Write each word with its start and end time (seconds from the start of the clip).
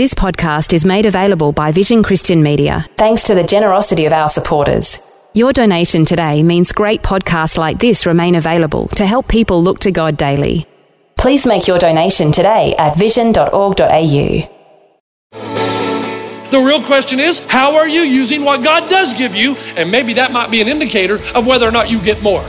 This 0.00 0.14
podcast 0.14 0.72
is 0.72 0.86
made 0.86 1.04
available 1.04 1.52
by 1.52 1.72
Vision 1.72 2.02
Christian 2.02 2.42
Media 2.42 2.86
thanks 2.96 3.22
to 3.24 3.34
the 3.34 3.44
generosity 3.44 4.06
of 4.06 4.14
our 4.14 4.30
supporters. 4.30 4.98
Your 5.34 5.52
donation 5.52 6.06
today 6.06 6.42
means 6.42 6.72
great 6.72 7.02
podcasts 7.02 7.58
like 7.58 7.78
this 7.78 8.06
remain 8.06 8.34
available 8.34 8.88
to 8.96 9.04
help 9.04 9.28
people 9.28 9.62
look 9.62 9.78
to 9.80 9.90
God 9.90 10.16
daily. 10.16 10.64
Please 11.18 11.46
make 11.46 11.66
your 11.66 11.78
donation 11.78 12.32
today 12.32 12.74
at 12.78 12.96
vision.org.au. 12.96 14.48
The 16.50 16.58
real 16.58 16.82
question 16.82 17.20
is, 17.20 17.44
how 17.44 17.76
are 17.76 17.86
you 17.86 18.00
using 18.00 18.42
what 18.42 18.64
God 18.64 18.88
does 18.88 19.12
give 19.12 19.34
you? 19.34 19.54
And 19.76 19.90
maybe 19.90 20.14
that 20.14 20.32
might 20.32 20.50
be 20.50 20.62
an 20.62 20.68
indicator 20.68 21.18
of 21.34 21.46
whether 21.46 21.68
or 21.68 21.72
not 21.72 21.90
you 21.90 22.00
get 22.00 22.22
more. 22.22 22.42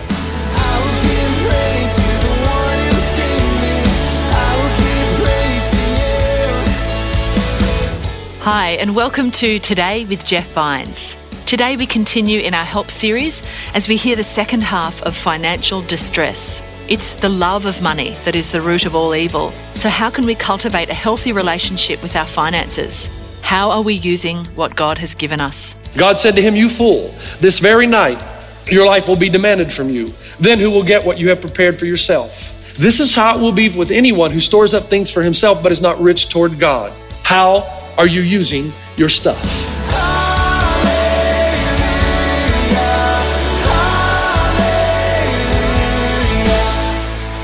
Hi, 8.44 8.70
and 8.80 8.96
welcome 8.96 9.30
to 9.34 9.60
Today 9.60 10.04
with 10.06 10.26
Jeff 10.26 10.52
Vines. 10.54 11.16
Today 11.46 11.78
we 11.78 11.86
continue 11.86 12.40
in 12.40 12.56
our 12.56 12.66
Help 12.66 12.90
series 12.90 13.44
as 13.76 13.88
we 13.88 13.96
hear 13.96 14.16
the 14.16 14.24
second 14.24 14.64
half 14.64 15.00
of 15.04 15.16
financial 15.16 15.84
distress. 15.84 16.60
It's 16.90 17.14
the 17.14 17.30
love 17.30 17.68
of 17.68 17.84
money 17.84 18.18
that 18.24 18.36
is 18.36 18.52
the 18.52 18.60
root 18.60 18.88
of 18.88 18.96
all 18.96 19.14
evil. 19.14 19.54
So, 19.74 19.90
how 19.90 20.10
can 20.10 20.26
we 20.26 20.34
cultivate 20.34 20.90
a 20.90 20.96
healthy 20.96 21.32
relationship 21.32 22.02
with 22.02 22.16
our 22.16 22.26
finances? 22.26 23.12
How 23.44 23.70
are 23.70 23.84
we 23.84 23.94
using 23.94 24.44
what 24.56 24.76
God 24.76 24.98
has 24.98 25.14
given 25.14 25.40
us? 25.40 25.76
God 25.96 26.18
said 26.18 26.34
to 26.34 26.42
him, 26.42 26.56
You 26.56 26.68
fool, 26.68 27.14
this 27.42 27.60
very 27.60 27.86
night 27.86 28.24
your 28.72 28.88
life 28.88 29.08
will 29.08 29.18
be 29.18 29.30
demanded 29.30 29.72
from 29.72 29.92
you. 29.92 30.12
Then 30.40 30.58
who 30.58 30.72
will 30.72 30.84
get 30.84 31.06
what 31.06 31.20
you 31.20 31.30
have 31.30 31.42
prepared 31.42 31.78
for 31.78 31.86
yourself? 31.86 32.76
This 32.76 33.00
is 33.00 33.14
how 33.14 33.38
it 33.38 33.40
will 33.40 33.52
be 33.52 33.70
with 33.70 33.92
anyone 33.92 34.32
who 34.32 34.40
stores 34.40 34.74
up 34.74 34.86
things 34.86 35.12
for 35.12 35.22
himself 35.22 35.62
but 35.62 35.72
is 35.72 35.80
not 35.80 36.02
rich 36.02 36.30
toward 36.30 36.58
God. 36.58 36.92
How 37.22 37.81
are 37.98 38.08
you 38.08 38.22
using 38.22 38.72
your 38.98 39.10
stuff? 39.10 39.42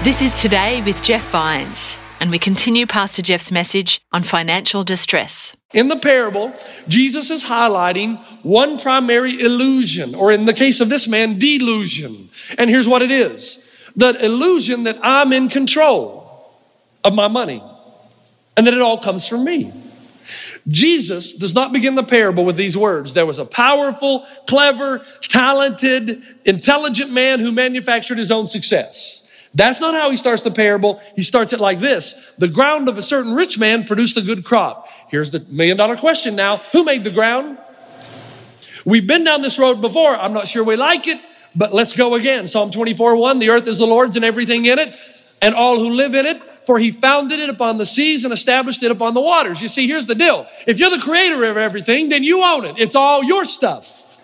This 0.03 0.21
is 0.21 0.41
Today 0.41 0.81
with 0.83 1.03
Jeff 1.03 1.29
Vines, 1.31 1.97
and 2.21 2.31
we 2.31 2.39
continue 2.39 2.85
Pastor 2.85 3.21
Jeff's 3.21 3.51
message 3.51 3.99
on 4.13 4.23
financial 4.23 4.85
distress. 4.85 5.53
In 5.73 5.89
the 5.89 5.97
parable, 5.97 6.53
Jesus 6.87 7.29
is 7.29 7.43
highlighting 7.43 8.17
one 8.41 8.79
primary 8.79 9.37
illusion, 9.41 10.15
or 10.15 10.31
in 10.31 10.45
the 10.45 10.53
case 10.53 10.79
of 10.79 10.87
this 10.87 11.09
man, 11.09 11.37
delusion. 11.37 12.29
And 12.57 12.69
here's 12.69 12.87
what 12.87 13.01
it 13.01 13.11
is 13.11 13.69
the 13.97 14.23
illusion 14.23 14.83
that 14.83 14.97
I'm 15.01 15.33
in 15.33 15.49
control 15.49 16.53
of 17.03 17.13
my 17.13 17.27
money 17.27 17.61
and 18.55 18.65
that 18.65 18.73
it 18.73 18.81
all 18.81 18.99
comes 18.99 19.27
from 19.27 19.43
me. 19.43 19.73
Jesus 20.67 21.33
does 21.33 21.53
not 21.53 21.71
begin 21.71 21.95
the 21.95 22.03
parable 22.03 22.45
with 22.45 22.55
these 22.55 22.77
words. 22.77 23.13
There 23.13 23.25
was 23.25 23.39
a 23.39 23.45
powerful, 23.45 24.25
clever, 24.47 25.05
talented, 25.21 26.23
intelligent 26.45 27.11
man 27.11 27.39
who 27.39 27.51
manufactured 27.51 28.17
his 28.17 28.31
own 28.31 28.47
success. 28.47 29.27
That's 29.53 29.79
not 29.79 29.93
how 29.93 30.11
he 30.11 30.17
starts 30.17 30.43
the 30.43 30.51
parable. 30.51 31.01
He 31.15 31.23
starts 31.23 31.53
it 31.53 31.59
like 31.59 31.79
this 31.79 32.33
The 32.37 32.47
ground 32.47 32.89
of 32.89 32.97
a 32.97 33.01
certain 33.01 33.33
rich 33.33 33.57
man 33.57 33.85
produced 33.85 34.17
a 34.17 34.21
good 34.21 34.43
crop. 34.43 34.89
Here's 35.09 35.31
the 35.31 35.39
million 35.49 35.77
dollar 35.77 35.97
question 35.97 36.35
now 36.35 36.57
Who 36.73 36.83
made 36.83 37.03
the 37.03 37.11
ground? 37.11 37.57
We've 38.85 39.07
been 39.07 39.23
down 39.23 39.41
this 39.41 39.59
road 39.59 39.81
before. 39.81 40.15
I'm 40.15 40.33
not 40.33 40.47
sure 40.47 40.63
we 40.63 40.75
like 40.75 41.07
it, 41.07 41.19
but 41.55 41.73
let's 41.73 41.93
go 41.93 42.15
again. 42.15 42.47
Psalm 42.47 42.71
24 42.71 43.15
1 43.15 43.39
The 43.39 43.49
earth 43.49 43.67
is 43.67 43.79
the 43.79 43.87
Lord's 43.87 44.15
and 44.15 44.23
everything 44.23 44.65
in 44.65 44.79
it, 44.79 44.95
and 45.41 45.55
all 45.55 45.79
who 45.79 45.89
live 45.89 46.13
in 46.13 46.25
it 46.25 46.41
for 46.67 46.77
he 46.77 46.91
founded 46.91 47.39
it 47.39 47.49
upon 47.49 47.77
the 47.77 47.85
seas 47.85 48.25
and 48.25 48.33
established 48.33 48.83
it 48.83 48.91
upon 48.91 49.13
the 49.13 49.21
waters. 49.21 49.61
You 49.61 49.69
see, 49.69 49.87
here's 49.87 50.05
the 50.05 50.15
deal. 50.15 50.45
If 50.67 50.79
you're 50.79 50.89
the 50.89 50.99
creator 50.99 51.45
of 51.45 51.55
everything, 51.55 52.09
then 52.09 52.25
you 52.25 52.43
own 52.43 52.65
it. 52.65 52.75
It's 52.77 52.93
all 52.93 53.23
your 53.23 53.45
stuff. 53.45 54.19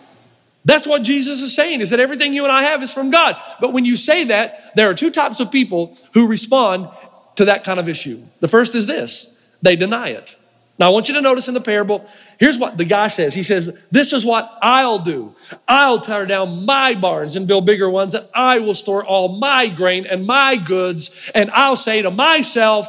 That's 0.65 0.85
what 0.85 1.03
Jesus 1.03 1.41
is 1.41 1.55
saying, 1.55 1.79
is 1.79 1.91
that 1.91 2.01
everything 2.01 2.33
you 2.33 2.43
and 2.43 2.51
I 2.51 2.63
have 2.63 2.83
is 2.83 2.91
from 2.91 3.11
God. 3.11 3.37
But 3.61 3.71
when 3.71 3.85
you 3.85 3.95
say 3.95 4.25
that, 4.25 4.75
there 4.75 4.89
are 4.89 4.93
two 4.93 5.09
types 5.09 5.39
of 5.39 5.51
people 5.51 5.97
who 6.13 6.27
respond 6.27 6.89
to 7.37 7.45
that 7.45 7.63
kind 7.63 7.79
of 7.79 7.87
issue. 7.87 8.21
The 8.41 8.49
first 8.49 8.75
is 8.75 8.87
this 8.87 9.41
they 9.61 9.77
deny 9.77 10.09
it. 10.09 10.35
Now, 10.79 10.87
I 10.87 10.89
want 10.89 11.07
you 11.07 11.13
to 11.13 11.21
notice 11.21 11.47
in 11.47 11.53
the 11.53 11.61
parable, 11.61 12.05
here's 12.39 12.57
what 12.57 12.77
the 12.77 12.85
guy 12.85 13.07
says. 13.07 13.35
He 13.35 13.43
says, 13.43 13.77
This 13.91 14.11
is 14.11 14.25
what 14.25 14.57
I'll 14.61 14.99
do. 14.99 15.35
I'll 15.67 16.01
tear 16.01 16.25
down 16.25 16.65
my 16.65 16.95
barns 16.95 17.35
and 17.35 17.47
build 17.47 17.65
bigger 17.65 17.89
ones, 17.89 18.15
and 18.15 18.25
I 18.33 18.59
will 18.59 18.73
store 18.73 19.05
all 19.05 19.37
my 19.37 19.67
grain 19.67 20.07
and 20.07 20.25
my 20.25 20.55
goods, 20.55 21.31
and 21.35 21.51
I'll 21.51 21.75
say 21.75 22.01
to 22.01 22.09
myself, 22.09 22.87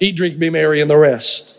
Eat, 0.00 0.16
drink, 0.16 0.38
be 0.38 0.50
merry, 0.50 0.82
and 0.82 0.90
the 0.90 0.98
rest. 0.98 1.54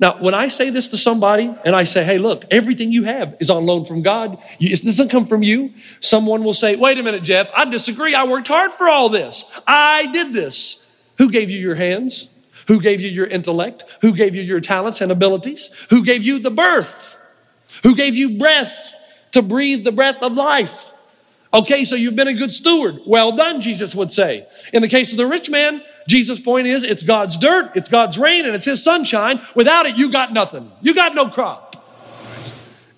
Now, 0.00 0.16
when 0.18 0.32
I 0.32 0.48
say 0.48 0.70
this 0.70 0.88
to 0.88 0.96
somebody 0.96 1.54
and 1.64 1.76
I 1.76 1.84
say, 1.84 2.02
hey, 2.02 2.16
look, 2.16 2.44
everything 2.50 2.90
you 2.90 3.04
have 3.04 3.36
is 3.38 3.50
on 3.50 3.66
loan 3.66 3.84
from 3.84 4.00
God, 4.00 4.38
it 4.58 4.82
doesn't 4.82 5.10
come 5.10 5.26
from 5.26 5.42
you, 5.42 5.74
someone 6.00 6.42
will 6.42 6.54
say, 6.54 6.74
wait 6.74 6.96
a 6.96 7.02
minute, 7.02 7.22
Jeff, 7.22 7.50
I 7.54 7.66
disagree. 7.66 8.14
I 8.14 8.24
worked 8.24 8.48
hard 8.48 8.72
for 8.72 8.88
all 8.88 9.10
this. 9.10 9.44
I 9.66 10.06
did 10.06 10.32
this. 10.32 10.90
Who 11.18 11.30
gave 11.30 11.50
you 11.50 11.58
your 11.58 11.74
hands? 11.74 12.30
Who 12.70 12.80
gave 12.80 13.00
you 13.00 13.08
your 13.10 13.26
intellect? 13.26 13.84
Who 14.00 14.12
gave 14.12 14.36
you 14.36 14.42
your 14.42 14.60
talents 14.60 15.00
and 15.00 15.10
abilities? 15.10 15.72
Who 15.90 16.04
gave 16.04 16.22
you 16.22 16.38
the 16.38 16.52
birth? 16.52 17.18
Who 17.82 17.96
gave 17.96 18.14
you 18.14 18.38
breath 18.38 18.94
to 19.32 19.42
breathe 19.42 19.82
the 19.82 19.90
breath 19.90 20.22
of 20.22 20.34
life? 20.34 20.92
Okay, 21.52 21.84
so 21.84 21.96
you've 21.96 22.14
been 22.14 22.28
a 22.28 22.32
good 22.32 22.52
steward. 22.52 23.00
Well 23.04 23.32
done, 23.32 23.60
Jesus 23.60 23.92
would 23.96 24.12
say. 24.12 24.46
In 24.72 24.82
the 24.82 24.88
case 24.88 25.10
of 25.10 25.16
the 25.16 25.26
rich 25.26 25.50
man, 25.50 25.82
Jesus' 26.06 26.38
point 26.38 26.68
is 26.68 26.84
it's 26.84 27.02
God's 27.02 27.36
dirt, 27.36 27.72
it's 27.74 27.88
God's 27.88 28.16
rain, 28.16 28.44
and 28.46 28.54
it's 28.54 28.66
His 28.66 28.84
sunshine. 28.84 29.40
Without 29.56 29.86
it, 29.86 29.96
you 29.96 30.12
got 30.12 30.32
nothing. 30.32 30.70
You 30.80 30.94
got 30.94 31.16
no 31.16 31.28
crop. 31.28 31.84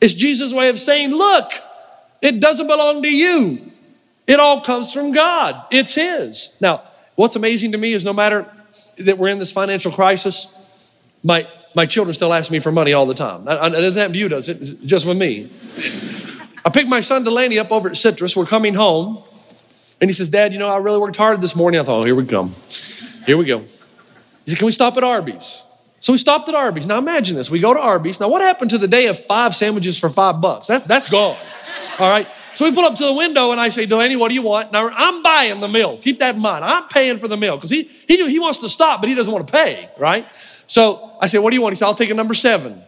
It's 0.02 0.12
Jesus' 0.12 0.52
way 0.52 0.68
of 0.68 0.78
saying, 0.78 1.12
look, 1.12 1.50
it 2.20 2.40
doesn't 2.40 2.66
belong 2.66 3.00
to 3.04 3.10
you. 3.10 3.72
It 4.26 4.38
all 4.38 4.60
comes 4.60 4.92
from 4.92 5.12
God. 5.12 5.64
It's 5.70 5.94
His. 5.94 6.54
Now, 6.60 6.82
what's 7.14 7.36
amazing 7.36 7.72
to 7.72 7.78
me 7.78 7.94
is 7.94 8.04
no 8.04 8.12
matter 8.12 8.46
that 8.98 9.18
we're 9.18 9.28
in 9.28 9.38
this 9.38 9.52
financial 9.52 9.92
crisis, 9.92 10.58
my, 11.22 11.48
my 11.74 11.86
children 11.86 12.14
still 12.14 12.32
ask 12.32 12.50
me 12.50 12.58
for 12.60 12.72
money 12.72 12.92
all 12.92 13.06
the 13.06 13.14
time. 13.14 13.42
It 13.42 13.70
doesn't 13.70 14.00
happen 14.00 14.12
to 14.12 14.18
you, 14.18 14.28
does 14.28 14.48
it? 14.48 14.84
Just 14.84 15.06
with 15.06 15.16
me. 15.16 15.50
I 16.64 16.70
picked 16.70 16.88
my 16.88 17.00
son 17.00 17.24
Delaney 17.24 17.58
up 17.58 17.72
over 17.72 17.88
at 17.88 17.96
Citrus. 17.96 18.36
We're 18.36 18.46
coming 18.46 18.74
home. 18.74 19.22
And 20.00 20.08
he 20.08 20.14
says, 20.14 20.28
Dad, 20.28 20.52
you 20.52 20.58
know, 20.58 20.68
I 20.68 20.78
really 20.78 20.98
worked 20.98 21.16
hard 21.16 21.40
this 21.40 21.54
morning. 21.54 21.80
I 21.80 21.84
thought, 21.84 22.00
oh, 22.00 22.04
here 22.04 22.14
we 22.14 22.26
come. 22.26 22.54
Here 23.24 23.36
we 23.36 23.44
go. 23.44 23.60
He 24.44 24.50
said, 24.50 24.58
Can 24.58 24.66
we 24.66 24.72
stop 24.72 24.96
at 24.96 25.04
Arby's? 25.04 25.62
So 26.00 26.12
we 26.12 26.18
stopped 26.18 26.48
at 26.48 26.54
Arby's. 26.56 26.86
Now 26.86 26.98
imagine 26.98 27.36
this. 27.36 27.48
We 27.48 27.60
go 27.60 27.72
to 27.72 27.78
Arby's. 27.78 28.18
Now, 28.18 28.28
what 28.28 28.42
happened 28.42 28.70
to 28.70 28.78
the 28.78 28.88
day 28.88 29.06
of 29.06 29.24
five 29.26 29.54
sandwiches 29.54 29.98
for 29.98 30.10
five 30.10 30.40
bucks? 30.40 30.66
That, 30.66 30.84
that's 30.84 31.08
gone. 31.08 31.36
All 32.00 32.10
right. 32.10 32.26
So 32.54 32.64
we 32.64 32.74
pull 32.74 32.84
up 32.84 32.94
to 32.96 33.04
the 33.04 33.12
window 33.12 33.50
and 33.50 33.60
I 33.60 33.70
say, 33.70 33.86
Delaney, 33.86 34.16
what 34.16 34.28
do 34.28 34.34
you 34.34 34.42
want? 34.42 34.72
Now 34.72 34.88
I'm 34.88 35.22
buying 35.22 35.60
the 35.60 35.68
meal. 35.68 35.96
Keep 35.96 36.20
that 36.20 36.34
in 36.34 36.40
mind. 36.40 36.64
I'm 36.64 36.88
paying 36.88 37.18
for 37.18 37.28
the 37.28 37.36
meal 37.36 37.56
because 37.56 37.70
he, 37.70 37.84
he, 38.06 38.30
he 38.30 38.38
wants 38.38 38.58
to 38.58 38.68
stop, 38.68 39.00
but 39.00 39.08
he 39.08 39.14
doesn't 39.14 39.32
want 39.32 39.46
to 39.46 39.52
pay, 39.52 39.90
right? 39.98 40.26
So 40.66 41.16
I 41.20 41.28
say, 41.28 41.38
what 41.38 41.50
do 41.50 41.56
you 41.56 41.62
want? 41.62 41.72
He 41.72 41.76
said, 41.76 41.86
I'll 41.86 41.94
take 41.94 42.10
a 42.10 42.14
number 42.14 42.34
seven. 42.34 42.82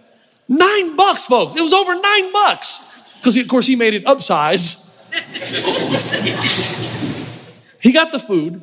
Nine 0.49 0.97
bucks, 0.97 1.27
folks. 1.27 1.57
It 1.57 1.63
was 1.63 1.73
over 1.73 1.95
nine 1.95 2.33
bucks 2.33 3.13
because, 3.19 3.37
of 3.37 3.49
course, 3.49 3.67
he 3.67 3.77
made 3.77 3.95
it 3.95 4.05
upsize. 4.05 4.83
he 7.81 7.93
got 7.93 8.13
the 8.13 8.19
food. 8.19 8.63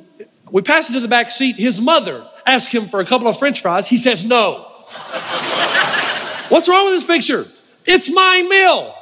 We 0.51 0.61
passed 0.61 0.89
it 0.89 0.93
to 0.93 0.99
the 0.99 1.07
back 1.07 1.31
seat. 1.31 1.55
His 1.55 1.79
mother 1.79 2.27
asked 2.45 2.71
him 2.71 2.89
for 2.89 2.99
a 2.99 3.05
couple 3.05 3.27
of 3.27 3.39
french 3.39 3.61
fries. 3.61 3.87
He 3.87 3.97
says, 3.97 4.25
no. 4.25 4.67
What's 6.49 6.67
wrong 6.67 6.85
with 6.85 6.95
this 6.95 7.05
picture? 7.05 7.45
It's 7.85 8.11
my 8.11 8.41
meal. 8.41 8.93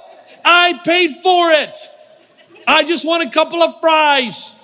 I 0.70 0.78
paid 0.84 1.16
for 1.18 1.52
it. 1.52 1.78
I 2.68 2.84
just 2.84 3.04
want 3.04 3.24
a 3.24 3.30
couple 3.32 3.64
of 3.64 3.80
fries. 3.82 4.56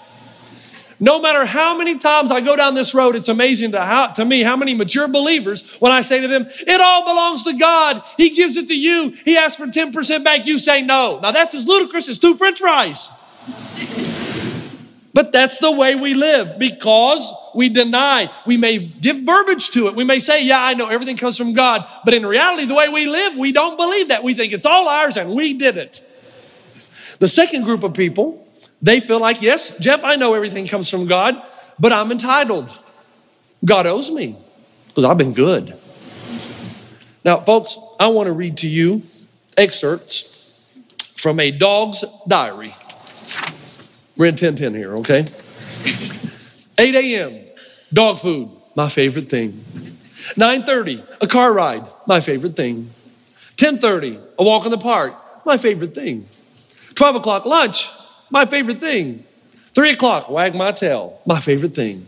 No 0.99 1.19
matter 1.19 1.45
how 1.45 1.75
many 1.75 1.97
times 1.97 2.29
I 2.31 2.41
go 2.41 2.55
down 2.55 2.75
this 2.75 2.93
road, 2.93 3.15
it's 3.15 3.27
amazing 3.27 3.71
to, 3.71 3.81
how, 3.81 4.07
to 4.07 4.23
me 4.23 4.43
how 4.43 4.55
many 4.55 4.75
mature 4.75 5.07
believers, 5.07 5.75
when 5.77 5.91
I 5.91 6.03
say 6.03 6.21
to 6.21 6.27
them, 6.27 6.47
it 6.49 6.79
all 6.79 7.03
belongs 7.03 7.43
to 7.43 7.57
God. 7.57 8.03
He 8.17 8.29
gives 8.29 8.55
it 8.55 8.67
to 8.67 8.75
you. 8.75 9.09
He 9.25 9.35
asks 9.35 9.57
for 9.57 9.65
10% 9.65 10.23
back. 10.23 10.45
You 10.45 10.59
say 10.59 10.83
no. 10.83 11.19
Now 11.19 11.31
that's 11.31 11.55
as 11.55 11.67
ludicrous 11.67 12.07
as 12.07 12.19
two 12.19 12.37
french 12.37 12.59
fries. 12.59 13.09
But 15.13 15.31
that's 15.31 15.57
the 15.57 15.71
way 15.71 15.95
we 15.95 16.13
live 16.13 16.59
because 16.59 17.33
we 17.55 17.69
deny. 17.69 18.29
We 18.45 18.57
may 18.57 18.77
give 18.77 19.17
verbiage 19.17 19.69
to 19.71 19.87
it. 19.87 19.95
We 19.95 20.03
may 20.03 20.19
say, 20.19 20.45
yeah, 20.45 20.61
I 20.61 20.73
know 20.73 20.87
everything 20.87 21.17
comes 21.17 21.37
from 21.37 21.53
God. 21.53 21.87
But 22.03 22.13
in 22.13 22.25
reality, 22.25 22.65
the 22.65 22.75
way 22.75 22.89
we 22.89 23.07
live, 23.07 23.37
we 23.37 23.51
don't 23.51 23.77
believe 23.77 24.09
that. 24.09 24.23
We 24.23 24.33
think 24.33 24.53
it's 24.53 24.65
all 24.65 24.87
ours 24.87 25.17
and 25.17 25.31
we 25.31 25.53
did 25.53 25.77
it. 25.77 26.05
The 27.19 27.27
second 27.27 27.63
group 27.63 27.83
of 27.83 27.93
people, 27.93 28.45
they 28.81 28.99
feel 28.99 29.19
like, 29.19 29.41
yes, 29.41 29.77
Jeff, 29.79 30.03
I 30.03 30.17
know 30.17 30.33
everything 30.33 30.67
comes 30.67 30.89
from 30.89 31.05
God, 31.07 31.41
but 31.79 31.93
I'm 31.93 32.11
entitled. 32.11 32.77
God 33.63 33.87
owes 33.87 34.11
me 34.11 34.37
because 34.89 35.05
I've 35.05 35.17
been 35.17 35.33
good. 35.33 35.77
Now, 37.23 37.39
folks, 37.39 37.79
I 37.99 38.07
want 38.07 38.27
to 38.27 38.33
read 38.33 38.57
to 38.57 38.67
you 38.67 39.01
excerpts 39.57 40.77
from 41.15 41.39
a 41.39 41.51
dog's 41.51 42.03
diary. 42.27 42.75
We're 44.17 44.27
in 44.27 44.33
1010 44.33 44.75
here, 44.75 44.97
okay? 44.97 45.25
8 46.77 46.95
a.m., 46.95 47.44
dog 47.95 48.19
food, 48.19 48.49
my 48.75 48.89
favorite 48.89 49.29
thing. 49.29 49.63
9:30, 50.35 51.03
a 51.21 51.27
car 51.27 51.51
ride, 51.53 51.85
my 52.05 52.19
favorite 52.19 52.55
thing. 52.55 52.91
10:30, 53.55 54.19
a 54.37 54.43
walk 54.43 54.65
in 54.65 54.71
the 54.71 54.77
park, 54.77 55.13
my 55.45 55.57
favorite 55.57 55.95
thing. 55.95 56.27
12 56.95 57.15
o'clock, 57.15 57.45
lunch, 57.45 57.89
my 58.29 58.45
favorite 58.45 58.79
thing. 58.79 59.23
3 59.73 59.91
o'clock, 59.91 60.29
wag 60.29 60.55
my 60.55 60.71
tail, 60.71 61.19
my 61.25 61.39
favorite 61.39 61.73
thing. 61.73 62.05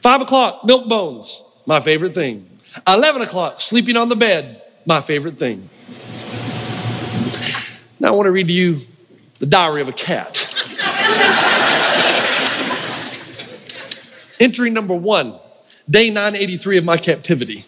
5 0.00 0.22
o'clock, 0.22 0.64
milk 0.64 0.88
bones, 0.88 1.42
my 1.66 1.80
favorite 1.80 2.14
thing. 2.14 2.48
11 2.86 3.22
o'clock, 3.22 3.60
sleeping 3.60 3.96
on 3.96 4.08
the 4.08 4.16
bed, 4.16 4.62
my 4.84 5.00
favorite 5.00 5.38
thing. 5.38 5.68
Now 8.00 8.08
I 8.08 8.10
want 8.12 8.26
to 8.26 8.32
read 8.32 8.48
to 8.48 8.52
you 8.52 8.80
the 9.38 9.46
diary 9.46 9.80
of 9.80 9.88
a 9.88 9.92
cat. 9.92 11.48
Entry 14.42 14.70
number 14.70 14.94
one, 14.94 15.38
day 15.88 16.10
983 16.10 16.78
of 16.78 16.84
my 16.84 16.96
captivity. 16.96 17.64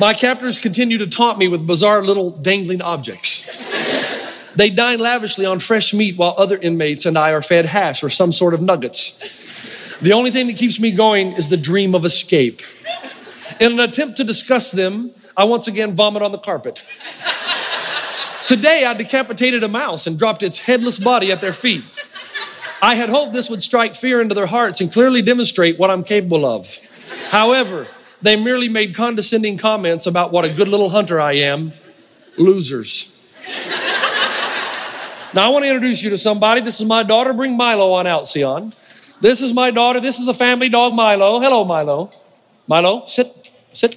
My 0.00 0.12
captors 0.12 0.58
continue 0.58 0.98
to 0.98 1.06
taunt 1.06 1.38
me 1.38 1.46
with 1.46 1.64
bizarre 1.68 2.02
little 2.02 2.32
dangling 2.32 2.82
objects. 2.82 3.46
They 4.56 4.70
dine 4.70 4.98
lavishly 4.98 5.46
on 5.46 5.60
fresh 5.60 5.94
meat 5.94 6.18
while 6.18 6.34
other 6.36 6.58
inmates 6.58 7.06
and 7.06 7.16
I 7.16 7.30
are 7.30 7.42
fed 7.42 7.66
hash 7.66 8.02
or 8.02 8.10
some 8.10 8.32
sort 8.32 8.54
of 8.54 8.60
nuggets. 8.60 9.20
The 10.00 10.12
only 10.12 10.32
thing 10.32 10.48
that 10.48 10.56
keeps 10.56 10.80
me 10.80 10.90
going 10.90 11.34
is 11.34 11.48
the 11.48 11.56
dream 11.56 11.94
of 11.94 12.04
escape. 12.04 12.60
In 13.60 13.70
an 13.70 13.78
attempt 13.78 14.16
to 14.16 14.24
discuss 14.24 14.72
them, 14.72 15.12
I 15.36 15.44
once 15.44 15.68
again 15.68 15.94
vomit 15.94 16.22
on 16.22 16.32
the 16.32 16.38
carpet. 16.38 16.84
Today, 18.48 18.84
I 18.84 18.94
decapitated 18.94 19.62
a 19.62 19.68
mouse 19.68 20.08
and 20.08 20.18
dropped 20.18 20.42
its 20.42 20.58
headless 20.58 20.98
body 20.98 21.30
at 21.30 21.40
their 21.40 21.52
feet. 21.52 21.84
I 22.80 22.94
had 22.94 23.08
hoped 23.08 23.32
this 23.32 23.50
would 23.50 23.62
strike 23.62 23.94
fear 23.94 24.20
into 24.20 24.34
their 24.34 24.46
hearts 24.46 24.80
and 24.80 24.92
clearly 24.92 25.22
demonstrate 25.22 25.78
what 25.78 25.90
I'm 25.90 26.04
capable 26.04 26.46
of. 26.46 26.78
However, 27.30 27.88
they 28.22 28.36
merely 28.36 28.68
made 28.68 28.94
condescending 28.94 29.58
comments 29.58 30.06
about 30.06 30.32
what 30.32 30.44
a 30.44 30.52
good 30.52 30.68
little 30.68 30.90
hunter 30.90 31.20
I 31.20 31.34
am. 31.34 31.72
Losers. 32.36 33.28
now, 35.34 35.46
I 35.46 35.48
want 35.48 35.64
to 35.64 35.68
introduce 35.68 36.02
you 36.02 36.10
to 36.10 36.18
somebody. 36.18 36.60
This 36.60 36.80
is 36.80 36.86
my 36.86 37.02
daughter. 37.02 37.32
Bring 37.32 37.56
Milo 37.56 37.92
on 37.92 38.06
out, 38.06 38.28
Sion. 38.28 38.72
This 39.20 39.42
is 39.42 39.52
my 39.52 39.70
daughter. 39.70 40.00
This 40.00 40.20
is 40.20 40.28
a 40.28 40.34
family 40.34 40.68
dog, 40.68 40.94
Milo. 40.94 41.40
Hello, 41.40 41.64
Milo. 41.64 42.10
Milo, 42.68 43.06
sit, 43.06 43.50
sit. 43.72 43.96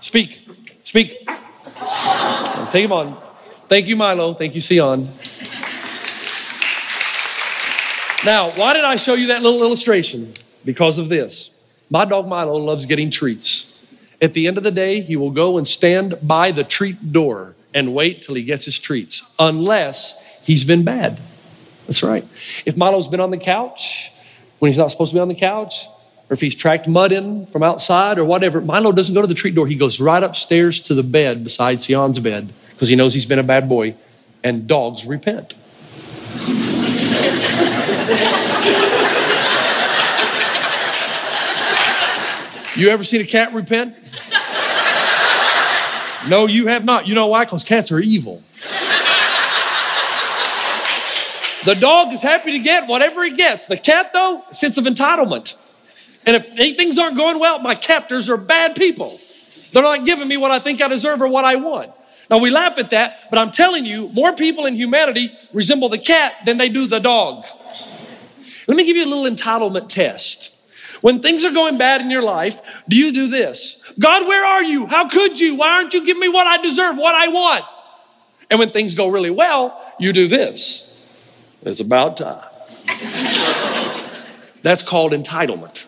Speak, 0.00 0.46
speak. 0.84 1.26
Take 2.70 2.84
him 2.84 2.92
on. 2.92 3.20
Thank 3.68 3.88
you, 3.88 3.96
Milo. 3.96 4.34
Thank 4.34 4.54
you, 4.54 4.60
Sion. 4.60 5.08
Now, 8.24 8.52
why 8.52 8.72
did 8.72 8.84
I 8.84 8.96
show 8.96 9.12
you 9.12 9.26
that 9.26 9.42
little 9.42 9.62
illustration? 9.62 10.32
Because 10.64 10.98
of 10.98 11.10
this. 11.10 11.62
My 11.90 12.06
dog 12.06 12.26
Milo 12.26 12.56
loves 12.56 12.86
getting 12.86 13.10
treats. 13.10 13.84
At 14.22 14.32
the 14.32 14.46
end 14.46 14.56
of 14.56 14.64
the 14.64 14.70
day, 14.70 15.02
he 15.02 15.14
will 15.14 15.30
go 15.30 15.58
and 15.58 15.68
stand 15.68 16.16
by 16.22 16.50
the 16.50 16.64
treat 16.64 17.12
door 17.12 17.54
and 17.74 17.94
wait 17.94 18.22
till 18.22 18.34
he 18.34 18.42
gets 18.42 18.64
his 18.64 18.78
treats, 18.78 19.22
unless 19.38 20.24
he's 20.42 20.64
been 20.64 20.84
bad. 20.84 21.20
That's 21.86 22.02
right. 22.02 22.26
If 22.64 22.78
Milo's 22.78 23.08
been 23.08 23.20
on 23.20 23.30
the 23.30 23.36
couch 23.36 24.10
when 24.58 24.70
he's 24.70 24.78
not 24.78 24.90
supposed 24.90 25.10
to 25.10 25.16
be 25.16 25.20
on 25.20 25.28
the 25.28 25.34
couch, 25.34 25.84
or 26.30 26.32
if 26.32 26.40
he's 26.40 26.54
tracked 26.54 26.88
mud 26.88 27.12
in 27.12 27.44
from 27.46 27.62
outside 27.62 28.18
or 28.18 28.24
whatever, 28.24 28.62
Milo 28.62 28.92
doesn't 28.92 29.14
go 29.14 29.20
to 29.20 29.26
the 29.26 29.34
treat 29.34 29.54
door. 29.54 29.66
He 29.66 29.74
goes 29.74 30.00
right 30.00 30.22
upstairs 30.22 30.80
to 30.82 30.94
the 30.94 31.02
bed 31.02 31.44
beside 31.44 31.82
Sion's 31.82 32.18
bed 32.18 32.50
because 32.70 32.88
he 32.88 32.96
knows 32.96 33.12
he's 33.12 33.26
been 33.26 33.38
a 33.38 33.42
bad 33.42 33.68
boy, 33.68 33.96
and 34.42 34.66
dogs 34.66 35.04
repent. 35.04 35.52
You 42.76 42.88
ever 42.88 43.04
seen 43.04 43.20
a 43.20 43.24
cat 43.24 43.54
repent? 43.54 43.96
No, 46.28 46.46
you 46.46 46.66
have 46.66 46.84
not. 46.84 47.06
You 47.06 47.14
know 47.14 47.28
why? 47.28 47.44
Because 47.44 47.62
cats 47.62 47.92
are 47.92 48.00
evil. 48.00 48.42
The 51.64 51.74
dog 51.74 52.12
is 52.12 52.20
happy 52.20 52.52
to 52.52 52.58
get 52.58 52.88
whatever 52.88 53.24
he 53.24 53.30
gets. 53.30 53.66
The 53.66 53.76
cat, 53.76 54.12
though, 54.12 54.44
sense 54.50 54.76
of 54.76 54.84
entitlement. 54.84 55.56
And 56.26 56.44
if 56.58 56.76
things 56.76 56.98
aren't 56.98 57.16
going 57.16 57.38
well, 57.38 57.58
my 57.58 57.74
captors 57.74 58.28
are 58.28 58.36
bad 58.36 58.76
people. 58.76 59.18
They're 59.72 59.82
not 59.82 60.04
giving 60.04 60.28
me 60.28 60.36
what 60.36 60.50
I 60.50 60.58
think 60.58 60.82
I 60.82 60.88
deserve 60.88 61.22
or 61.22 61.28
what 61.28 61.44
I 61.44 61.56
want. 61.56 61.90
Now 62.30 62.38
we 62.38 62.50
laugh 62.50 62.78
at 62.78 62.90
that, 62.90 63.28
but 63.30 63.38
I'm 63.38 63.50
telling 63.50 63.84
you, 63.86 64.08
more 64.08 64.34
people 64.34 64.66
in 64.66 64.74
humanity 64.74 65.36
resemble 65.52 65.88
the 65.88 65.98
cat 65.98 66.34
than 66.44 66.58
they 66.58 66.68
do 66.68 66.86
the 66.86 66.98
dog. 67.00 67.44
Let 68.66 68.76
me 68.76 68.84
give 68.84 68.96
you 68.96 69.04
a 69.04 69.10
little 69.12 69.24
entitlement 69.24 69.88
test. 69.88 70.50
When 71.00 71.20
things 71.20 71.44
are 71.44 71.52
going 71.52 71.76
bad 71.76 72.00
in 72.00 72.10
your 72.10 72.22
life, 72.22 72.60
do 72.88 72.96
you 72.96 73.12
do 73.12 73.28
this? 73.28 73.92
God, 73.98 74.26
where 74.26 74.44
are 74.44 74.64
you? 74.64 74.86
How 74.86 75.08
could 75.08 75.38
you? 75.38 75.56
Why 75.56 75.76
aren't 75.76 75.92
you 75.92 76.06
giving 76.06 76.20
me 76.20 76.28
what 76.28 76.46
I 76.46 76.62
deserve, 76.62 76.96
what 76.96 77.14
I 77.14 77.28
want? 77.28 77.64
And 78.50 78.58
when 78.58 78.70
things 78.70 78.94
go 78.94 79.08
really 79.08 79.30
well, 79.30 79.80
you 79.98 80.12
do 80.12 80.28
this. 80.28 81.04
It's 81.62 81.80
about 81.80 82.16
time. 82.16 82.42
That's 84.62 84.82
called 84.82 85.12
entitlement. 85.12 85.86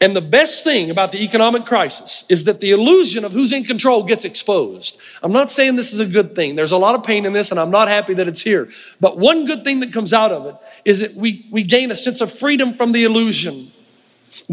And 0.00 0.14
the 0.14 0.20
best 0.20 0.62
thing 0.62 0.90
about 0.90 1.12
the 1.12 1.22
economic 1.24 1.64
crisis 1.64 2.26
is 2.28 2.44
that 2.44 2.60
the 2.60 2.70
illusion 2.72 3.24
of 3.24 3.32
who's 3.32 3.52
in 3.52 3.64
control 3.64 4.02
gets 4.02 4.26
exposed. 4.26 4.98
I'm 5.22 5.32
not 5.32 5.50
saying 5.50 5.76
this 5.76 5.94
is 5.94 6.00
a 6.00 6.06
good 6.06 6.34
thing. 6.34 6.54
There's 6.54 6.72
a 6.72 6.76
lot 6.76 6.94
of 6.94 7.02
pain 7.02 7.24
in 7.24 7.32
this, 7.32 7.50
and 7.50 7.58
I'm 7.58 7.70
not 7.70 7.88
happy 7.88 8.12
that 8.14 8.28
it's 8.28 8.42
here. 8.42 8.68
But 9.00 9.16
one 9.16 9.46
good 9.46 9.64
thing 9.64 9.80
that 9.80 9.94
comes 9.94 10.12
out 10.12 10.32
of 10.32 10.46
it 10.46 10.56
is 10.84 10.98
that 10.98 11.14
we, 11.14 11.46
we 11.50 11.62
gain 11.62 11.90
a 11.90 11.96
sense 11.96 12.20
of 12.20 12.30
freedom 12.30 12.74
from 12.74 12.92
the 12.92 13.04
illusion. 13.04 13.68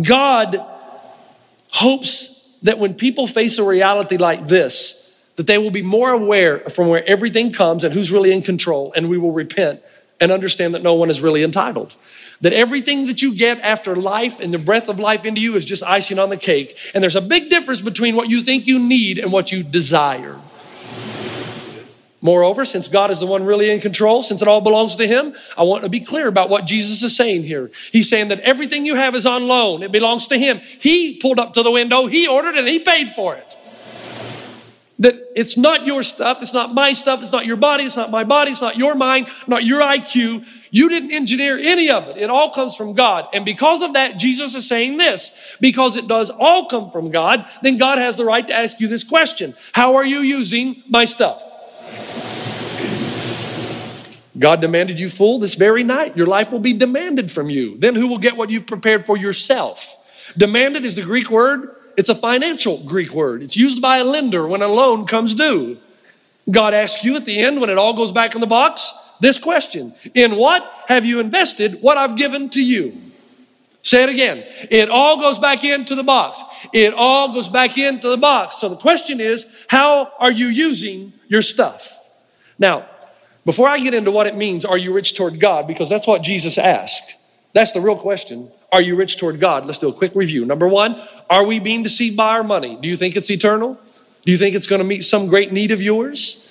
God 0.02 0.64
hopes 1.70 2.58
that 2.64 2.80
when 2.80 2.94
people 2.94 3.28
face 3.28 3.58
a 3.58 3.64
reality 3.64 4.16
like 4.16 4.48
this, 4.48 5.22
that 5.36 5.48
they 5.48 5.58
will 5.58 5.72
be 5.72 5.82
more 5.82 6.12
aware 6.12 6.60
from 6.70 6.88
where 6.88 7.04
everything 7.06 7.52
comes 7.52 7.84
and 7.84 7.94
who's 7.94 8.12
really 8.12 8.32
in 8.32 8.44
control, 8.44 8.94
and 8.96 9.10
we 9.10 9.18
will 9.18 9.34
repent 9.34 9.82
and 10.22 10.32
understand 10.32 10.74
that 10.74 10.84
no 10.84 10.94
one 10.94 11.10
is 11.10 11.20
really 11.20 11.44
entitled. 11.44 11.96
That 12.44 12.52
everything 12.52 13.08
that 13.08 13.22
you 13.22 13.36
get 13.36 13.62
after 13.62 13.96
life 13.96 14.42
and 14.42 14.54
the 14.54 14.58
breath 14.58 14.90
of 14.90 15.00
life 15.00 15.24
into 15.24 15.40
you 15.40 15.56
is 15.56 15.64
just 15.64 15.82
icing 15.82 16.20
on 16.20 16.30
the 16.30 16.36
cake. 16.36 16.78
And 16.94 17.02
there's 17.02 17.16
a 17.16 17.22
big 17.22 17.50
difference 17.50 17.80
between 17.80 18.18
what 18.18 18.30
you 18.30 18.44
think 18.44 18.68
you 18.68 18.80
need 18.80 19.18
and 19.18 19.32
what 19.32 19.54
you 19.54 19.64
desire. 19.64 20.40
Moreover, 22.24 22.66
since 22.66 22.90
God 22.90 23.12
is 23.12 23.20
the 23.20 23.26
one 23.26 23.44
really 23.44 23.70
in 23.70 23.80
control, 23.80 24.24
since 24.24 24.42
it 24.42 24.48
all 24.48 24.60
belongs 24.62 24.98
to 24.98 25.08
Him, 25.08 25.36
I 25.58 25.64
want 25.64 25.84
to 25.84 25.90
be 25.90 26.02
clear 26.02 26.28
about 26.28 26.50
what 26.50 26.66
Jesus 26.66 27.02
is 27.02 27.16
saying 27.16 27.44
here. 27.44 27.72
He's 27.92 28.10
saying 28.10 28.28
that 28.28 28.40
everything 28.42 28.86
you 28.86 28.96
have 28.96 29.16
is 29.16 29.26
on 29.26 29.48
loan, 29.48 29.82
it 29.82 29.92
belongs 29.92 30.28
to 30.28 30.38
Him. 30.38 30.60
He 30.60 31.18
pulled 31.18 31.40
up 31.40 31.54
to 31.54 31.64
the 31.64 31.72
window, 31.72 32.08
He 32.08 32.28
ordered 32.28 32.56
it, 32.56 32.60
and 32.60 32.68
He 32.68 32.80
paid 32.80 33.10
for 33.10 33.36
it. 33.36 33.58
That 35.00 35.16
it's 35.36 35.58
not 35.58 35.86
your 35.86 36.04
stuff, 36.04 36.42
it's 36.42 36.54
not 36.54 36.74
my 36.74 36.94
stuff, 36.94 37.22
it's 37.22 37.32
not 37.32 37.46
your 37.46 37.58
body, 37.58 37.84
it's 37.84 37.98
not 37.98 38.10
my 38.10 38.24
body, 38.24 38.52
it's 38.52 38.62
not 38.62 38.78
your 38.78 38.96
mind, 38.96 39.28
not 39.48 39.66
your 39.66 39.82
IQ. 39.82 40.46
You 40.74 40.90
didn't 40.90 41.12
engineer 41.12 41.56
any 41.60 41.92
of 41.92 42.08
it. 42.08 42.18
It 42.18 42.32
all 42.32 42.50
comes 42.50 42.76
from 42.76 42.94
God. 42.94 43.28
And 43.32 43.46
because 43.46 43.84
of 43.84 43.94
that, 43.94 44.18
Jesus 44.18 44.56
is 44.56 44.68
saying 44.68 44.98
this 44.98 45.56
because 45.62 45.96
it 45.98 46.08
does 46.08 46.32
all 46.32 46.66
come 46.66 46.90
from 46.90 47.12
God, 47.12 47.48
then 47.62 47.78
God 47.78 48.00
has 48.00 48.16
the 48.16 48.26
right 48.26 48.46
to 48.48 48.56
ask 48.56 48.80
you 48.80 48.88
this 48.88 49.04
question 49.04 49.54
How 49.74 49.98
are 49.98 50.04
you 50.04 50.22
using 50.22 50.82
my 50.90 51.06
stuff? 51.06 51.44
God 54.40 54.62
demanded 54.62 55.00
you 55.00 55.12
full 55.12 55.38
this 55.38 55.54
very 55.54 55.84
night. 55.84 56.18
Your 56.18 56.26
life 56.26 56.50
will 56.50 56.58
be 56.58 56.74
demanded 56.74 57.32
from 57.32 57.52
you. 57.52 57.78
Then 57.78 57.94
who 57.94 58.08
will 58.08 58.18
get 58.18 58.36
what 58.36 58.50
you've 58.50 58.66
prepared 58.66 59.06
for 59.06 59.16
yourself? 59.16 59.96
Demanded 60.36 60.88
is 60.88 60.96
the 60.96 61.04
Greek 61.04 61.30
word. 61.30 61.76
It's 61.98 62.10
a 62.10 62.16
financial 62.16 62.84
Greek 62.88 63.14
word. 63.14 63.44
It's 63.44 63.56
used 63.56 63.80
by 63.80 63.98
a 63.98 64.04
lender 64.04 64.48
when 64.48 64.64
a 64.64 64.68
loan 64.68 65.06
comes 65.06 65.36
due. 65.36 65.78
God 66.50 66.74
asks 66.74 67.04
you 67.04 67.16
at 67.16 67.26
the 67.26 67.38
end, 67.38 67.62
when 67.62 67.70
it 67.70 67.78
all 67.78 67.94
goes 67.94 68.12
back 68.12 68.34
in 68.34 68.42
the 68.42 68.48
box, 68.48 68.92
this 69.24 69.38
question 69.38 69.96
In 70.14 70.36
what 70.36 70.70
have 70.88 71.06
you 71.06 71.20
invested 71.20 71.82
what 71.82 71.98
I've 71.98 72.18
given 72.18 72.50
to 72.50 72.64
you? 72.64 72.96
Say 73.82 74.04
it 74.04 74.10
again. 74.10 74.46
It 74.70 74.90
all 74.90 75.20
goes 75.20 75.40
back 75.40 75.64
into 75.64 75.96
the 75.96 76.04
box. 76.04 76.42
It 76.72 76.94
all 76.94 77.34
goes 77.34 77.50
back 77.50 77.78
into 77.78 78.08
the 78.08 78.18
box. 78.18 78.58
So 78.58 78.70
the 78.70 78.78
question 78.78 79.20
is, 79.20 79.46
how 79.68 80.14
are 80.20 80.32
you 80.32 80.48
using 80.48 81.12
your 81.28 81.42
stuff? 81.42 81.92
Now, 82.58 82.86
before 83.46 83.68
I 83.68 83.78
get 83.80 83.94
into 83.94 84.10
what 84.10 84.26
it 84.26 84.38
means, 84.38 84.64
are 84.64 84.78
you 84.78 84.94
rich 84.94 85.18
toward 85.18 85.38
God? 85.38 85.68
Because 85.68 85.90
that's 85.90 86.08
what 86.08 86.22
Jesus 86.22 86.58
asked. 86.58 87.16
That's 87.52 87.74
the 87.74 87.82
real 87.82 87.98
question. 87.98 88.50
Are 88.72 88.82
you 88.82 88.96
rich 88.96 89.18
toward 89.18 89.42
God? 89.42 89.66
Let's 89.66 89.80
do 89.80 89.90
a 89.90 89.94
quick 89.94 90.16
review. 90.16 90.46
Number 90.46 90.68
one, 90.68 91.02
are 91.30 91.46
we 91.46 91.60
being 91.60 91.84
deceived 91.84 92.16
by 92.16 92.30
our 92.30 92.44
money? 92.44 92.78
Do 92.82 92.88
you 92.88 92.96
think 92.96 93.18
it's 93.18 93.30
eternal? 93.30 93.78
Do 94.26 94.32
you 94.32 94.38
think 94.38 94.56
it's 94.56 94.68
going 94.68 94.80
to 94.80 94.86
meet 94.86 95.04
some 95.04 95.28
great 95.28 95.52
need 95.52 95.72
of 95.72 95.82
yours? 95.82 96.43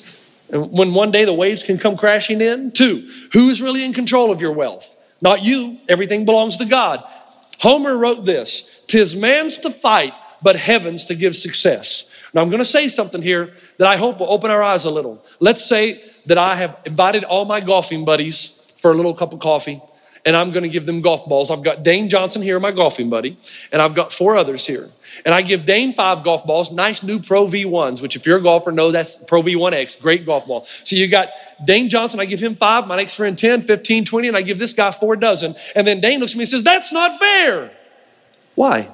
When 0.52 0.92
one 0.92 1.10
day 1.10 1.24
the 1.24 1.32
waves 1.32 1.62
can 1.62 1.78
come 1.78 1.96
crashing 1.96 2.42
in? 2.42 2.72
Two, 2.72 3.08
who 3.32 3.48
is 3.48 3.62
really 3.62 3.84
in 3.84 3.94
control 3.94 4.30
of 4.30 4.40
your 4.40 4.52
wealth? 4.52 4.94
Not 5.22 5.42
you. 5.42 5.78
Everything 5.88 6.26
belongs 6.26 6.58
to 6.58 6.66
God. 6.66 7.02
Homer 7.60 7.96
wrote 7.96 8.24
this 8.24 8.84
Tis 8.86 9.16
man's 9.16 9.58
to 9.58 9.70
fight, 9.70 10.12
but 10.42 10.56
heaven's 10.56 11.06
to 11.06 11.14
give 11.14 11.34
success. 11.34 12.10
Now, 12.34 12.42
I'm 12.42 12.50
going 12.50 12.60
to 12.60 12.64
say 12.64 12.88
something 12.88 13.22
here 13.22 13.54
that 13.78 13.88
I 13.88 13.96
hope 13.96 14.20
will 14.20 14.30
open 14.30 14.50
our 14.50 14.62
eyes 14.62 14.84
a 14.84 14.90
little. 14.90 15.24
Let's 15.40 15.64
say 15.64 16.02
that 16.26 16.38
I 16.38 16.54
have 16.56 16.78
invited 16.84 17.24
all 17.24 17.44
my 17.44 17.60
golfing 17.60 18.04
buddies 18.04 18.72
for 18.78 18.90
a 18.90 18.94
little 18.94 19.14
cup 19.14 19.32
of 19.32 19.40
coffee, 19.40 19.80
and 20.24 20.36
I'm 20.36 20.52
going 20.52 20.62
to 20.62 20.68
give 20.68 20.86
them 20.86 21.00
golf 21.00 21.26
balls. 21.26 21.50
I've 21.50 21.62
got 21.62 21.82
Dane 21.82 22.08
Johnson 22.08 22.42
here, 22.42 22.58
my 22.60 22.70
golfing 22.70 23.10
buddy, 23.10 23.36
and 23.72 23.82
I've 23.82 23.94
got 23.94 24.12
four 24.12 24.36
others 24.36 24.66
here. 24.66 24.88
And 25.24 25.34
I 25.34 25.42
give 25.42 25.66
Dane 25.66 25.92
five 25.94 26.24
golf 26.24 26.46
balls, 26.46 26.72
nice 26.72 27.02
new 27.02 27.18
Pro 27.18 27.46
V1s, 27.46 28.00
which 28.00 28.16
if 28.16 28.24
you're 28.24 28.38
a 28.38 28.42
golfer, 28.42 28.72
know 28.72 28.90
that's 28.90 29.16
Pro 29.16 29.42
V1X, 29.42 30.00
great 30.00 30.24
golf 30.24 30.46
ball. 30.46 30.64
So 30.84 30.96
you 30.96 31.08
got 31.08 31.28
Dane 31.64 31.88
Johnson, 31.88 32.20
I 32.20 32.24
give 32.24 32.40
him 32.40 32.54
five, 32.54 32.86
my 32.86 32.96
next 32.96 33.14
friend 33.14 33.38
10, 33.38 33.62
15, 33.62 34.04
20, 34.04 34.28
and 34.28 34.36
I 34.36 34.42
give 34.42 34.58
this 34.58 34.72
guy 34.72 34.90
four 34.90 35.16
dozen. 35.16 35.54
And 35.74 35.86
then 35.86 36.00
Dane 36.00 36.20
looks 36.20 36.32
at 36.32 36.38
me 36.38 36.42
and 36.42 36.48
says, 36.48 36.62
That's 36.62 36.92
not 36.92 37.18
fair. 37.18 37.72
Why? 38.54 38.88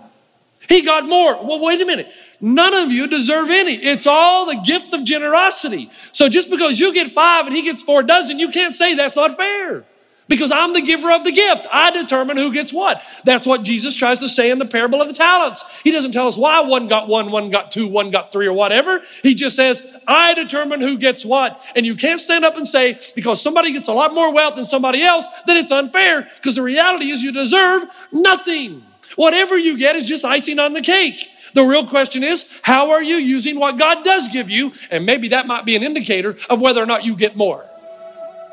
He 0.68 0.82
got 0.82 1.08
more. 1.08 1.42
Well, 1.42 1.60
wait 1.60 1.80
a 1.80 1.86
minute. 1.86 2.08
None 2.40 2.74
of 2.74 2.92
you 2.92 3.06
deserve 3.06 3.48
any. 3.48 3.74
It's 3.74 4.06
all 4.06 4.46
the 4.46 4.60
gift 4.64 4.92
of 4.92 5.02
generosity. 5.02 5.90
So 6.12 6.28
just 6.28 6.50
because 6.50 6.78
you 6.78 6.92
get 6.92 7.12
five 7.12 7.46
and 7.46 7.54
he 7.56 7.62
gets 7.62 7.82
four 7.82 8.02
dozen, 8.02 8.38
you 8.38 8.50
can't 8.50 8.74
say 8.74 8.94
that's 8.94 9.16
not 9.16 9.36
fair. 9.36 9.84
Because 10.28 10.52
I'm 10.52 10.74
the 10.74 10.82
giver 10.82 11.10
of 11.10 11.24
the 11.24 11.32
gift. 11.32 11.66
I 11.72 11.90
determine 11.90 12.36
who 12.36 12.52
gets 12.52 12.72
what. 12.72 13.02
That's 13.24 13.46
what 13.46 13.62
Jesus 13.62 13.96
tries 13.96 14.18
to 14.18 14.28
say 14.28 14.50
in 14.50 14.58
the 14.58 14.66
parable 14.66 15.00
of 15.00 15.08
the 15.08 15.14
talents. 15.14 15.64
He 15.80 15.90
doesn't 15.90 16.12
tell 16.12 16.28
us 16.28 16.36
why 16.36 16.60
one 16.60 16.86
got 16.86 17.08
one, 17.08 17.30
one 17.30 17.50
got 17.50 17.72
two, 17.72 17.88
one 17.88 18.10
got 18.10 18.30
three, 18.30 18.46
or 18.46 18.52
whatever. 18.52 19.02
He 19.22 19.34
just 19.34 19.56
says, 19.56 19.82
I 20.06 20.34
determine 20.34 20.82
who 20.82 20.98
gets 20.98 21.24
what. 21.24 21.60
And 21.74 21.86
you 21.86 21.96
can't 21.96 22.20
stand 22.20 22.44
up 22.44 22.58
and 22.58 22.68
say, 22.68 23.00
because 23.14 23.40
somebody 23.40 23.72
gets 23.72 23.88
a 23.88 23.92
lot 23.94 24.12
more 24.12 24.32
wealth 24.32 24.56
than 24.56 24.66
somebody 24.66 25.02
else, 25.02 25.24
that 25.46 25.56
it's 25.56 25.70
unfair. 25.70 26.28
Because 26.36 26.54
the 26.54 26.62
reality 26.62 27.10
is 27.10 27.22
you 27.22 27.32
deserve 27.32 27.84
nothing. 28.12 28.84
Whatever 29.16 29.56
you 29.56 29.78
get 29.78 29.96
is 29.96 30.06
just 30.06 30.26
icing 30.26 30.58
on 30.58 30.74
the 30.74 30.82
cake. 30.82 31.26
The 31.54 31.62
real 31.62 31.86
question 31.86 32.22
is, 32.22 32.46
how 32.62 32.90
are 32.90 33.02
you 33.02 33.16
using 33.16 33.58
what 33.58 33.78
God 33.78 34.04
does 34.04 34.28
give 34.28 34.50
you? 34.50 34.72
And 34.90 35.06
maybe 35.06 35.28
that 35.28 35.46
might 35.46 35.64
be 35.64 35.74
an 35.74 35.82
indicator 35.82 36.36
of 36.50 36.60
whether 36.60 36.82
or 36.82 36.86
not 36.86 37.06
you 37.06 37.16
get 37.16 37.34
more. 37.34 37.64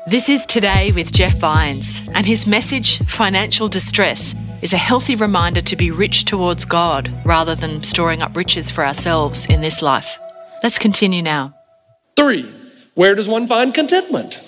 This 0.08 0.28
is 0.28 0.46
Today 0.46 0.92
with 0.92 1.12
Jeff 1.12 1.38
Vines, 1.38 2.00
and 2.14 2.24
his 2.24 2.46
message, 2.46 3.04
Financial 3.08 3.66
Distress, 3.66 4.36
is 4.62 4.72
a 4.72 4.76
healthy 4.76 5.16
reminder 5.16 5.60
to 5.62 5.74
be 5.74 5.90
rich 5.90 6.26
towards 6.26 6.64
God 6.64 7.12
rather 7.24 7.56
than 7.56 7.82
storing 7.82 8.22
up 8.22 8.36
riches 8.36 8.70
for 8.70 8.86
ourselves 8.86 9.46
in 9.46 9.62
this 9.62 9.82
life. 9.82 10.16
Let's 10.62 10.78
continue 10.78 11.22
now. 11.22 11.56
Three, 12.14 12.48
where 12.94 13.16
does 13.16 13.28
one 13.28 13.48
find 13.48 13.74
contentment? 13.74 14.40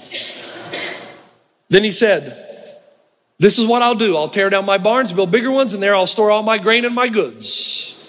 Then 1.71 1.83
he 1.83 1.91
said, 1.91 2.38
This 3.41 3.59
is 3.59 3.67
what 3.67 3.83
I'll 3.83 3.97
do. 3.97 4.17
I'll 4.17 4.29
tear 4.29 4.50
down 4.50 4.65
my 4.65 4.79
barns, 4.79 5.12
build 5.12 5.33
bigger 5.33 5.50
ones, 5.50 5.75
and 5.75 5.83
there 5.83 5.97
I'll 5.97 6.07
store 6.07 6.31
all 6.31 6.45
my 6.45 6.59
grain 6.59 6.85
and 6.85 6.95
my 6.95 7.09
goods. 7.09 8.09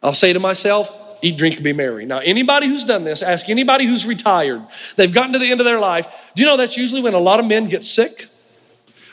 I'll 0.00 0.14
say 0.14 0.32
to 0.32 0.38
myself, 0.38 0.96
eat, 1.22 1.36
drink, 1.36 1.62
be 1.62 1.72
merry. 1.72 2.06
Now, 2.06 2.18
anybody 2.18 2.66
who's 2.66 2.84
done 2.84 3.04
this, 3.04 3.22
ask 3.22 3.48
anybody 3.48 3.86
who's 3.86 4.06
retired, 4.06 4.66
they've 4.96 5.12
gotten 5.12 5.32
to 5.32 5.38
the 5.38 5.50
end 5.50 5.60
of 5.60 5.64
their 5.64 5.80
life. 5.80 6.06
Do 6.34 6.42
you 6.42 6.48
know 6.48 6.56
that's 6.56 6.76
usually 6.76 7.02
when 7.02 7.14
a 7.14 7.18
lot 7.18 7.40
of 7.40 7.46
men 7.46 7.68
get 7.68 7.84
sick? 7.84 8.26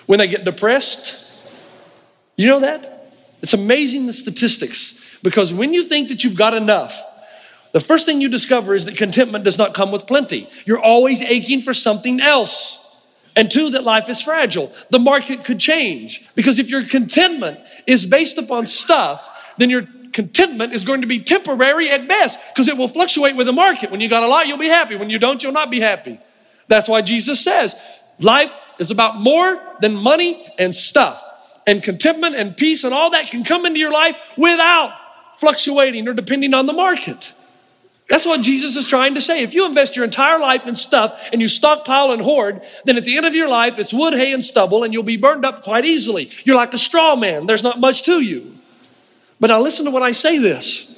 When 0.05 0.19
they 0.19 0.27
get 0.27 0.45
depressed? 0.45 1.23
You 2.35 2.47
know 2.47 2.59
that? 2.61 3.11
It's 3.41 3.53
amazing 3.53 4.07
the 4.07 4.13
statistics 4.13 5.19
because 5.23 5.53
when 5.53 5.73
you 5.73 5.83
think 5.83 6.09
that 6.09 6.23
you've 6.23 6.37
got 6.37 6.53
enough, 6.53 7.01
the 7.71 7.79
first 7.79 8.05
thing 8.05 8.21
you 8.21 8.29
discover 8.29 8.73
is 8.73 8.85
that 8.85 8.95
contentment 8.95 9.43
does 9.43 9.57
not 9.57 9.73
come 9.73 9.91
with 9.91 10.07
plenty. 10.07 10.49
You're 10.65 10.81
always 10.81 11.21
aching 11.21 11.61
for 11.61 11.73
something 11.73 12.21
else. 12.21 12.81
And 13.35 13.51
two, 13.51 13.71
that 13.71 13.83
life 13.83 14.07
is 14.07 14.21
fragile. 14.21 14.71
The 14.91 14.99
market 14.99 15.43
could 15.43 15.59
change 15.59 16.25
because 16.35 16.57
if 16.57 16.69
your 16.69 16.83
contentment 16.85 17.59
is 17.85 18.05
based 18.05 18.37
upon 18.37 18.67
stuff, 18.67 19.29
then 19.57 19.69
your 19.69 19.87
contentment 20.15 20.71
is 20.71 20.85
going 20.85 21.01
to 21.01 21.07
be 21.07 21.19
temporary 21.19 21.91
at 21.91 22.07
best 22.07 22.39
because 22.53 22.69
it 22.69 22.77
will 22.77 22.87
fluctuate 22.87 23.35
with 23.35 23.47
the 23.47 23.53
market. 23.53 23.91
When 23.91 23.99
you 23.99 24.07
got 24.07 24.23
a 24.23 24.27
lot, 24.27 24.47
you'll 24.47 24.57
be 24.57 24.69
happy. 24.69 24.95
When 24.95 25.09
you 25.09 25.19
don't, 25.19 25.43
you'll 25.43 25.51
not 25.51 25.69
be 25.69 25.81
happy. 25.81 26.17
That's 26.69 26.87
why 26.87 27.01
Jesus 27.01 27.43
says 27.43 27.75
life 28.19 28.51
is 28.79 28.91
about 28.91 29.17
more 29.17 29.61
than 29.81 29.93
money 29.93 30.47
and 30.57 30.73
stuff. 30.73 31.21
And 31.67 31.83
contentment 31.83 32.35
and 32.35 32.55
peace 32.55 32.85
and 32.85 32.93
all 32.93 33.09
that 33.09 33.27
can 33.27 33.43
come 33.43 33.65
into 33.65 33.77
your 33.77 33.91
life 33.91 34.15
without 34.37 34.93
fluctuating 35.37 36.07
or 36.07 36.13
depending 36.13 36.53
on 36.53 36.65
the 36.65 36.73
market. 36.73 37.33
That's 38.07 38.25
what 38.25 38.41
Jesus 38.41 38.77
is 38.77 38.87
trying 38.87 39.15
to 39.15 39.21
say. 39.21 39.41
If 39.41 39.53
you 39.53 39.65
invest 39.65 39.97
your 39.97 40.05
entire 40.05 40.39
life 40.39 40.65
in 40.65 40.75
stuff 40.75 41.27
and 41.33 41.41
you 41.41 41.49
stockpile 41.49 42.11
and 42.11 42.21
hoard, 42.21 42.61
then 42.85 42.95
at 42.95 43.03
the 43.03 43.17
end 43.17 43.25
of 43.25 43.35
your 43.35 43.49
life, 43.49 43.79
it's 43.79 43.93
wood, 43.93 44.13
hay, 44.13 44.31
and 44.31 44.45
stubble, 44.45 44.83
and 44.85 44.93
you'll 44.93 45.03
be 45.03 45.17
burned 45.17 45.43
up 45.43 45.63
quite 45.63 45.83
easily. 45.85 46.29
You're 46.45 46.55
like 46.55 46.73
a 46.73 46.77
straw 46.77 47.17
man. 47.17 47.47
There's 47.47 47.63
not 47.63 47.79
much 47.79 48.03
to 48.03 48.21
you. 48.21 48.59
But 49.39 49.47
now 49.47 49.59
listen 49.61 49.85
to 49.85 49.91
what 49.91 50.03
I 50.03 50.11
say 50.11 50.37
this. 50.37 50.91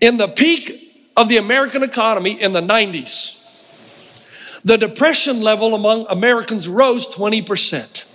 In 0.00 0.16
the 0.16 0.28
peak 0.28 1.10
of 1.16 1.28
the 1.28 1.36
American 1.36 1.82
economy 1.82 2.40
in 2.40 2.52
the 2.52 2.60
90s, 2.60 3.40
the 4.64 4.76
depression 4.78 5.40
level 5.42 5.74
among 5.74 6.06
Americans 6.08 6.68
rose 6.68 7.06
20%. 7.08 8.10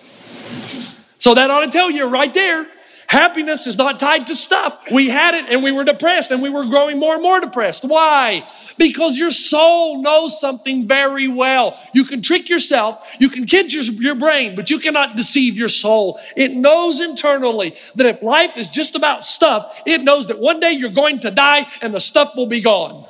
So 1.20 1.36
that 1.36 1.52
ought 1.52 1.66
to 1.66 1.72
tell 1.72 1.92
you 1.92 2.06
right 2.06 2.34
there 2.34 2.68
Happiness 3.10 3.66
is 3.66 3.76
not 3.76 4.00
tied 4.00 4.28
to 4.28 4.36
stuff. 4.36 4.92
We 4.92 5.10
had 5.10 5.34
it 5.34 5.46
and 5.50 5.64
we 5.64 5.72
were 5.72 5.84
depressed 5.84 6.30
and 6.30 6.44
we 6.44 6.52
were 6.52 6.64
growing 6.64 7.00
more 7.00 7.16
and 7.16 7.24
more 7.24 7.40
depressed. 7.40 7.84
Why? 7.84 8.48
Because 8.78 9.18
your 9.18 9.32
soul 9.32 10.04
knows 10.04 10.40
something 10.40 10.88
very 10.88 11.28
well. 11.28 11.76
You 11.92 12.04
can 12.04 12.22
trick 12.22 12.50
yourself, 12.50 13.04
you 13.20 13.30
can 13.30 13.46
kid 13.46 13.74
your, 13.74 13.84
your 13.86 14.14
brain, 14.14 14.56
but 14.56 14.70
you 14.70 14.78
cannot 14.78 15.16
deceive 15.16 15.58
your 15.58 15.70
soul. 15.70 16.20
It 16.38 16.52
knows 16.52 17.02
internally 17.02 17.76
that 17.96 18.06
if 18.06 18.22
life 18.22 18.56
is 18.58 18.70
just 18.70 18.94
about 18.94 19.26
stuff, 19.26 19.82
it 19.88 20.04
knows 20.04 20.28
that 20.28 20.38
one 20.38 20.60
day 20.60 20.74
you're 20.74 20.92
going 20.92 21.20
to 21.22 21.32
die 21.32 21.66
and 21.82 21.96
the 21.96 22.00
stuff 22.00 22.36
will 22.36 22.46
be 22.46 22.62
gone. 22.62 23.08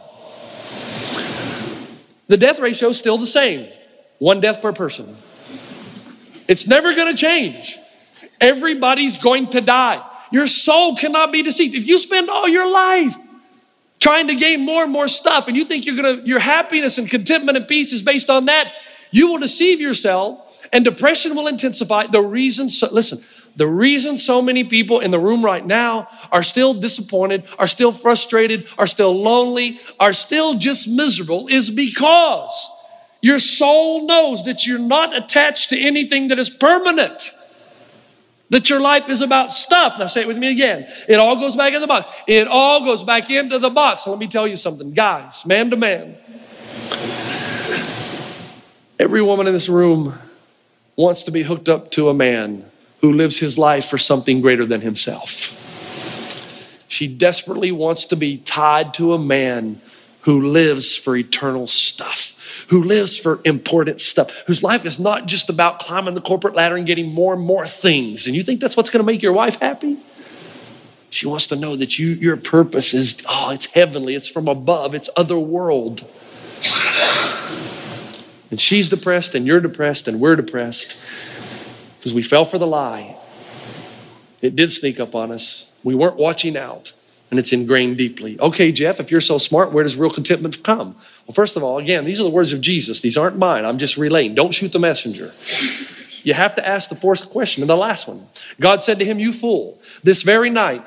The 2.27 2.37
death 2.37 2.59
ratio 2.59 2.87
is 2.87 2.97
still 2.97 3.17
the 3.17 3.27
same 3.27 3.67
one 4.19 4.39
death 4.39 4.61
per 4.61 4.71
person. 4.71 5.17
It's 6.47 6.67
never 6.67 6.95
going 6.95 7.13
to 7.13 7.17
change. 7.17 7.77
Everybody's 8.41 9.17
going 9.17 9.47
to 9.51 9.61
die. 9.61 10.05
Your 10.31 10.47
soul 10.47 10.95
cannot 10.95 11.31
be 11.31 11.41
deceived. 11.41 11.75
If 11.75 11.87
you 11.87 11.97
spend 11.97 12.29
all 12.29 12.47
your 12.47 12.69
life 12.69 13.15
trying 13.99 14.27
to 14.27 14.35
gain 14.35 14.65
more 14.65 14.83
and 14.83 14.91
more 14.91 15.07
stuff 15.07 15.47
and 15.47 15.57
you 15.57 15.65
think 15.65 15.85
you're 15.85 15.95
gonna 15.95 16.21
your 16.23 16.39
happiness 16.39 16.97
and 16.97 17.09
contentment 17.09 17.57
and 17.57 17.67
peace 17.67 17.91
is 17.91 18.01
based 18.01 18.29
on 18.29 18.45
that, 18.45 18.71
you 19.11 19.27
will 19.27 19.39
deceive 19.39 19.81
yourself 19.81 20.45
and 20.71 20.85
depression 20.85 21.35
will 21.35 21.47
intensify. 21.47 22.07
The 22.07 22.21
reason 22.21 22.69
so, 22.69 22.87
listen, 22.91 23.23
the 23.55 23.67
reason 23.67 24.17
so 24.17 24.41
many 24.41 24.63
people 24.63 24.99
in 24.99 25.11
the 25.11 25.19
room 25.19 25.43
right 25.43 25.65
now 25.65 26.07
are 26.31 26.43
still 26.43 26.73
disappointed, 26.73 27.43
are 27.57 27.67
still 27.67 27.91
frustrated, 27.91 28.67
are 28.77 28.87
still 28.87 29.13
lonely, 29.13 29.79
are 29.99 30.13
still 30.13 30.53
just 30.55 30.87
miserable 30.87 31.47
is 31.47 31.69
because 31.69 32.69
your 33.21 33.39
soul 33.39 34.05
knows 34.05 34.45
that 34.45 34.65
you're 34.65 34.79
not 34.79 35.15
attached 35.15 35.69
to 35.71 35.79
anything 35.79 36.29
that 36.29 36.39
is 36.39 36.49
permanent. 36.49 37.31
That 38.49 38.69
your 38.69 38.79
life 38.79 39.09
is 39.09 39.21
about 39.21 39.51
stuff. 39.51 39.99
Now 39.99 40.07
say 40.07 40.21
it 40.21 40.27
with 40.27 40.37
me 40.37 40.49
again. 40.49 40.87
It 41.07 41.15
all 41.15 41.35
goes 41.35 41.55
back 41.55 41.73
in 41.73 41.81
the 41.81 41.87
box. 41.87 42.11
It 42.27 42.47
all 42.47 42.83
goes 42.83 43.03
back 43.03 43.29
into 43.29 43.59
the 43.59 43.69
box. 43.69 44.07
Let 44.07 44.17
me 44.17 44.27
tell 44.27 44.47
you 44.47 44.55
something, 44.55 44.91
guys, 44.91 45.45
man 45.45 45.69
to 45.69 45.77
man. 45.77 46.17
Every 48.99 49.21
woman 49.21 49.47
in 49.47 49.53
this 49.53 49.69
room 49.69 50.13
wants 50.95 51.23
to 51.23 51.31
be 51.31 51.43
hooked 51.43 51.69
up 51.69 51.91
to 51.91 52.09
a 52.09 52.13
man 52.13 52.69
who 53.01 53.13
lives 53.13 53.37
his 53.37 53.57
life 53.57 53.85
for 53.85 53.97
something 53.97 54.41
greater 54.41 54.65
than 54.65 54.81
himself. 54.81 55.55
She 56.87 57.07
desperately 57.07 57.71
wants 57.71 58.05
to 58.05 58.15
be 58.15 58.37
tied 58.37 58.95
to 58.95 59.13
a 59.13 59.19
man 59.19 59.79
who 60.21 60.47
lives 60.47 60.97
for 60.97 61.15
eternal 61.15 61.67
stuff 61.67 62.38
who 62.69 62.83
lives 62.83 63.17
for 63.17 63.39
important 63.45 63.99
stuff, 63.99 64.31
whose 64.45 64.61
life 64.61 64.85
is 64.85 64.99
not 64.99 65.25
just 65.25 65.49
about 65.49 65.79
climbing 65.79 66.13
the 66.13 66.21
corporate 66.21 66.53
ladder 66.53 66.75
and 66.75 66.85
getting 66.85 67.11
more 67.11 67.33
and 67.33 67.41
more 67.41 67.65
things. 67.65 68.27
And 68.27 68.35
you 68.35 68.43
think 68.43 68.61
that's 68.61 68.77
what's 68.77 68.91
going 68.91 69.03
to 69.03 69.05
make 69.05 69.23
your 69.23 69.33
wife 69.33 69.59
happy? 69.59 69.97
She 71.09 71.25
wants 71.25 71.47
to 71.47 71.55
know 71.55 71.75
that 71.75 71.97
you, 71.97 72.09
your 72.09 72.37
purpose 72.37 72.93
is, 72.93 73.23
oh, 73.27 73.49
it's 73.49 73.65
heavenly, 73.65 74.13
it's 74.13 74.27
from 74.27 74.47
above, 74.47 74.93
it's 74.93 75.09
other 75.17 75.39
world. 75.39 76.07
And 78.51 78.59
she's 78.59 78.87
depressed, 78.87 79.33
and 79.33 79.47
you're 79.47 79.59
depressed, 79.59 80.07
and 80.07 80.19
we're 80.19 80.35
depressed 80.35 80.95
because 81.97 82.13
we 82.13 82.21
fell 82.21 82.45
for 82.45 82.59
the 82.59 82.67
lie. 82.67 83.17
It 84.43 84.55
did 84.55 84.71
sneak 84.71 84.99
up 84.99 85.15
on 85.15 85.31
us. 85.31 85.71
We 85.83 85.95
weren't 85.95 86.17
watching 86.17 86.55
out 86.55 86.93
and 87.29 87.39
it's 87.39 87.53
ingrained 87.53 87.97
deeply. 87.97 88.39
Okay, 88.39 88.71
Jeff, 88.71 88.99
if 88.99 89.11
you're 89.11 89.21
so 89.21 89.37
smart, 89.37 89.71
where 89.71 89.83
does 89.83 89.95
real 89.95 90.09
contentment 90.09 90.63
come? 90.63 90.95
Well, 91.29 91.35
first 91.35 91.57
of 91.57 91.63
all, 91.63 91.77
again, 91.77 92.05
these 92.05 92.19
are 92.19 92.23
the 92.23 92.29
words 92.31 92.53
of 92.53 92.59
Jesus. 92.59 93.01
These 93.01 93.15
aren't 93.15 93.37
mine. 93.37 93.63
I'm 93.63 93.77
just 93.77 93.97
relaying. 93.97 94.33
Don't 94.33 94.51
shoot 94.51 94.71
the 94.71 94.79
messenger. 94.79 95.31
You 96.23 96.33
have 96.33 96.55
to 96.55 96.67
ask 96.67 96.89
the 96.89 96.95
fourth 96.95 97.29
question 97.29 97.61
and 97.61 97.69
the 97.69 97.77
last 97.77 98.07
one. 98.07 98.27
God 98.59 98.81
said 98.81 98.97
to 98.97 99.05
him, 99.05 99.19
You 99.19 99.31
fool, 99.31 99.79
this 100.01 100.23
very 100.23 100.49
night 100.49 100.83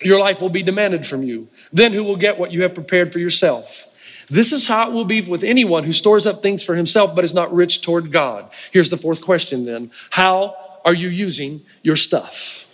your 0.00 0.20
life 0.20 0.40
will 0.40 0.50
be 0.50 0.62
demanded 0.62 1.04
from 1.04 1.24
you. 1.24 1.48
Then 1.72 1.92
who 1.92 2.04
will 2.04 2.14
get 2.14 2.38
what 2.38 2.52
you 2.52 2.62
have 2.62 2.74
prepared 2.74 3.12
for 3.12 3.18
yourself? 3.18 3.88
This 4.30 4.52
is 4.52 4.68
how 4.68 4.88
it 4.88 4.94
will 4.94 5.04
be 5.04 5.20
with 5.20 5.42
anyone 5.42 5.82
who 5.82 5.90
stores 5.90 6.28
up 6.28 6.42
things 6.42 6.62
for 6.62 6.76
himself 6.76 7.16
but 7.16 7.24
is 7.24 7.34
not 7.34 7.52
rich 7.52 7.82
toward 7.82 8.12
God. 8.12 8.52
Here's 8.70 8.88
the 8.88 8.96
fourth 8.96 9.20
question 9.20 9.64
then 9.64 9.90
How 10.10 10.54
are 10.84 10.94
you 10.94 11.08
using 11.08 11.60
your 11.82 11.96
stuff? 11.96 12.68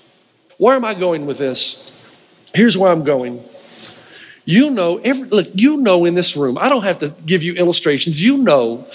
Where 0.58 0.76
am 0.76 0.84
I 0.84 0.92
going 0.92 1.24
with 1.24 1.38
this? 1.38 1.98
Here's 2.52 2.76
where 2.76 2.92
I'm 2.92 3.04
going. 3.04 3.42
You 4.48 4.70
know, 4.70 4.96
every, 4.96 5.28
look, 5.28 5.48
you 5.52 5.76
know 5.76 6.06
in 6.06 6.14
this 6.14 6.34
room, 6.34 6.56
I 6.56 6.70
don't 6.70 6.82
have 6.82 7.00
to 7.00 7.10
give 7.26 7.42
you 7.42 7.52
illustrations. 7.52 8.22
You 8.22 8.38
know 8.38 8.86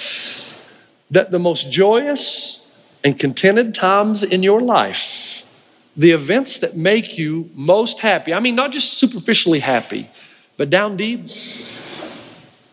that 1.12 1.30
the 1.30 1.38
most 1.38 1.72
joyous 1.72 2.76
and 3.04 3.20
contented 3.20 3.76
times 3.76 4.24
in 4.24 4.42
your 4.42 4.62
life, 4.62 5.48
the 5.96 6.10
events 6.10 6.58
that 6.58 6.76
make 6.76 7.20
you 7.20 7.52
most 7.54 8.00
happy, 8.00 8.34
I 8.34 8.40
mean, 8.40 8.56
not 8.56 8.72
just 8.72 8.96
superficially 8.96 9.60
happy, 9.60 10.10
but 10.58 10.72
down 10.72 10.98
deep, 10.98 11.28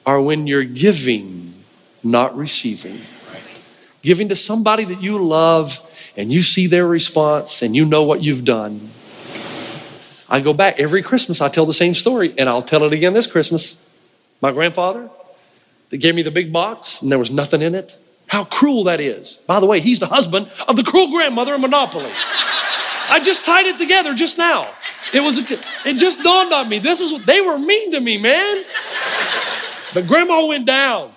are 0.07 0.23
when 0.23 0.47
you're 0.47 0.65
giving, 0.65 1.53
not 2.03 2.35
receiving. 2.35 2.99
Giving 4.01 4.31
to 4.31 4.37
somebody 4.37 4.85
that 4.87 5.03
you 5.03 5.23
love 5.23 5.79
and 6.17 6.33
you 6.33 6.41
see 6.41 6.67
their 6.67 6.87
response 6.87 7.61
and 7.61 7.77
you 7.77 7.85
know 7.85 8.05
what 8.05 8.23
you've 8.23 8.47
done. 8.47 8.89
I 10.31 10.41
go 10.41 10.53
back 10.53 10.79
every 10.79 11.03
Christmas, 11.03 11.41
I 11.41 11.49
tell 11.49 11.67
the 11.67 11.75
same 11.75 11.95
story, 11.95 12.33
and 12.39 12.49
I'll 12.49 12.63
tell 12.63 12.85
it 12.85 12.93
again 12.93 13.13
this 13.13 13.27
Christmas. 13.27 13.87
My 14.41 14.53
grandfather, 14.53 15.11
that 15.91 15.99
gave 15.99 16.15
me 16.15 16.23
the 16.23 16.31
big 16.31 16.53
box 16.53 17.03
and 17.03 17.11
there 17.11 17.19
was 17.19 17.31
nothing 17.31 17.63
in 17.63 17.75
it. 17.75 17.99
How 18.27 18.45
cruel 18.45 18.85
that 18.85 19.01
is. 19.01 19.41
By 19.47 19.59
the 19.59 19.67
way, 19.67 19.81
he's 19.81 19.99
the 19.99 20.07
husband 20.07 20.49
of 20.69 20.77
the 20.77 20.85
cruel 20.85 21.11
grandmother 21.11 21.55
of 21.55 21.61
Monopoly. 21.61 22.11
I 23.11 23.21
just 23.23 23.45
tied 23.45 23.67
it 23.67 23.77
together 23.77 24.15
just 24.15 24.39
now. 24.39 24.73
It 25.13 25.21
was, 25.21 25.51
it 25.51 25.95
just 25.95 26.23
dawned 26.23 26.53
on 26.53 26.69
me. 26.69 26.79
This 26.79 27.01
is 27.01 27.13
what 27.13 27.27
they 27.27 27.41
were 27.41 27.59
mean 27.59 27.91
to 27.91 28.01
me, 28.01 28.19
man. 28.19 28.65
But 29.93 30.07
grandma 30.07 30.47
went 30.47 30.65
down. 30.65 31.13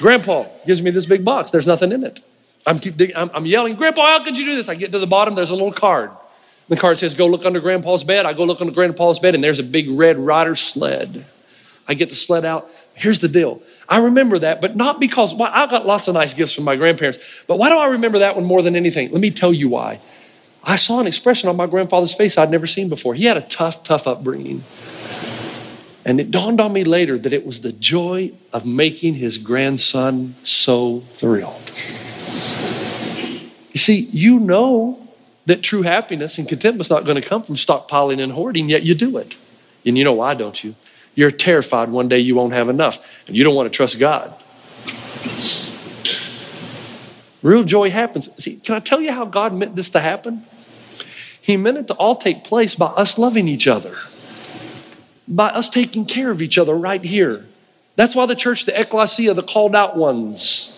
Grandpa 0.00 0.46
gives 0.66 0.80
me 0.80 0.90
this 0.90 1.04
big 1.04 1.24
box. 1.24 1.50
There's 1.50 1.66
nothing 1.66 1.92
in 1.92 2.02
it. 2.02 2.20
I'm, 2.66 2.80
I'm, 3.34 3.46
yelling, 3.46 3.76
Grandpa, 3.76 4.02
how 4.02 4.24
could 4.24 4.36
you 4.36 4.44
do 4.44 4.56
this? 4.56 4.68
I 4.68 4.74
get 4.74 4.92
to 4.92 4.98
the 4.98 5.06
bottom, 5.06 5.34
there's 5.34 5.50
a 5.50 5.54
little 5.54 5.72
card. 5.72 6.10
The 6.68 6.76
card 6.76 6.98
says, 6.98 7.14
Go 7.14 7.26
look 7.26 7.46
under 7.46 7.60
Grandpa's 7.60 8.04
bed. 8.04 8.26
I 8.26 8.34
go 8.34 8.44
look 8.44 8.60
under 8.60 8.72
Grandpa's 8.72 9.18
bed, 9.18 9.34
and 9.34 9.42
there's 9.42 9.58
a 9.58 9.64
big 9.64 9.88
red 9.90 10.18
rider 10.18 10.54
sled. 10.54 11.24
I 11.86 11.94
get 11.94 12.10
the 12.10 12.14
sled 12.14 12.44
out. 12.44 12.70
Here's 12.94 13.20
the 13.20 13.28
deal. 13.28 13.62
I 13.88 13.98
remember 14.00 14.38
that, 14.40 14.60
but 14.60 14.76
not 14.76 15.00
because 15.00 15.34
well, 15.34 15.50
I 15.52 15.66
got 15.66 15.86
lots 15.86 16.08
of 16.08 16.14
nice 16.14 16.34
gifts 16.34 16.52
from 16.52 16.64
my 16.64 16.76
grandparents. 16.76 17.18
But 17.46 17.58
why 17.58 17.70
do 17.70 17.78
I 17.78 17.86
remember 17.86 18.18
that 18.18 18.36
one 18.36 18.44
more 18.44 18.60
than 18.60 18.76
anything? 18.76 19.10
Let 19.10 19.22
me 19.22 19.30
tell 19.30 19.52
you 19.52 19.70
why. 19.70 20.00
I 20.62 20.76
saw 20.76 21.00
an 21.00 21.06
expression 21.06 21.48
on 21.48 21.56
my 21.56 21.66
grandfather's 21.66 22.14
face 22.14 22.36
I'd 22.36 22.50
never 22.50 22.66
seen 22.66 22.90
before. 22.90 23.14
He 23.14 23.24
had 23.24 23.38
a 23.38 23.42
tough, 23.42 23.82
tough 23.84 24.06
upbringing. 24.06 24.64
And 26.04 26.20
it 26.20 26.30
dawned 26.30 26.60
on 26.60 26.72
me 26.72 26.84
later 26.84 27.16
that 27.18 27.32
it 27.32 27.46
was 27.46 27.60
the 27.60 27.72
joy 27.72 28.32
of 28.52 28.66
making 28.66 29.14
his 29.14 29.38
grandson 29.38 30.34
so 30.42 31.00
thrilled. 31.00 31.70
You 33.72 33.78
see, 33.78 34.00
you 34.12 34.38
know 34.38 34.98
that 35.46 35.62
true 35.62 35.82
happiness 35.82 36.38
and 36.38 36.48
contentment 36.48 36.86
is 36.86 36.90
not 36.90 37.04
going 37.04 37.20
to 37.20 37.26
come 37.26 37.42
from 37.42 37.54
stockpiling 37.54 38.22
and 38.22 38.32
hoarding, 38.32 38.68
yet 38.68 38.82
you 38.82 38.94
do 38.94 39.16
it. 39.18 39.36
And 39.84 39.96
you 39.96 40.04
know 40.04 40.12
why, 40.12 40.34
don't 40.34 40.62
you? 40.62 40.74
You're 41.14 41.30
terrified 41.30 41.90
one 41.90 42.08
day 42.08 42.18
you 42.18 42.34
won't 42.34 42.52
have 42.52 42.68
enough, 42.68 43.04
and 43.26 43.36
you 43.36 43.44
don't 43.44 43.54
want 43.54 43.72
to 43.72 43.76
trust 43.76 43.98
God. 43.98 44.34
Real 47.42 47.64
joy 47.64 47.90
happens. 47.90 48.28
See, 48.42 48.56
can 48.56 48.74
I 48.74 48.80
tell 48.80 49.00
you 49.00 49.12
how 49.12 49.24
God 49.24 49.54
meant 49.54 49.76
this 49.76 49.90
to 49.90 50.00
happen? 50.00 50.44
He 51.40 51.56
meant 51.56 51.78
it 51.78 51.86
to 51.86 51.94
all 51.94 52.16
take 52.16 52.44
place 52.44 52.74
by 52.74 52.86
us 52.86 53.16
loving 53.16 53.48
each 53.48 53.66
other 53.66 53.96
by 55.28 55.48
us 55.48 55.68
taking 55.68 56.06
care 56.06 56.30
of 56.30 56.40
each 56.40 56.58
other 56.58 56.74
right 56.74 57.02
here. 57.02 57.44
That's 57.96 58.16
why 58.16 58.26
the 58.26 58.34
church, 58.34 58.64
the 58.64 58.78
ecclesia, 58.78 59.34
the 59.34 59.42
called 59.42 59.76
out 59.76 59.96
ones, 59.96 60.77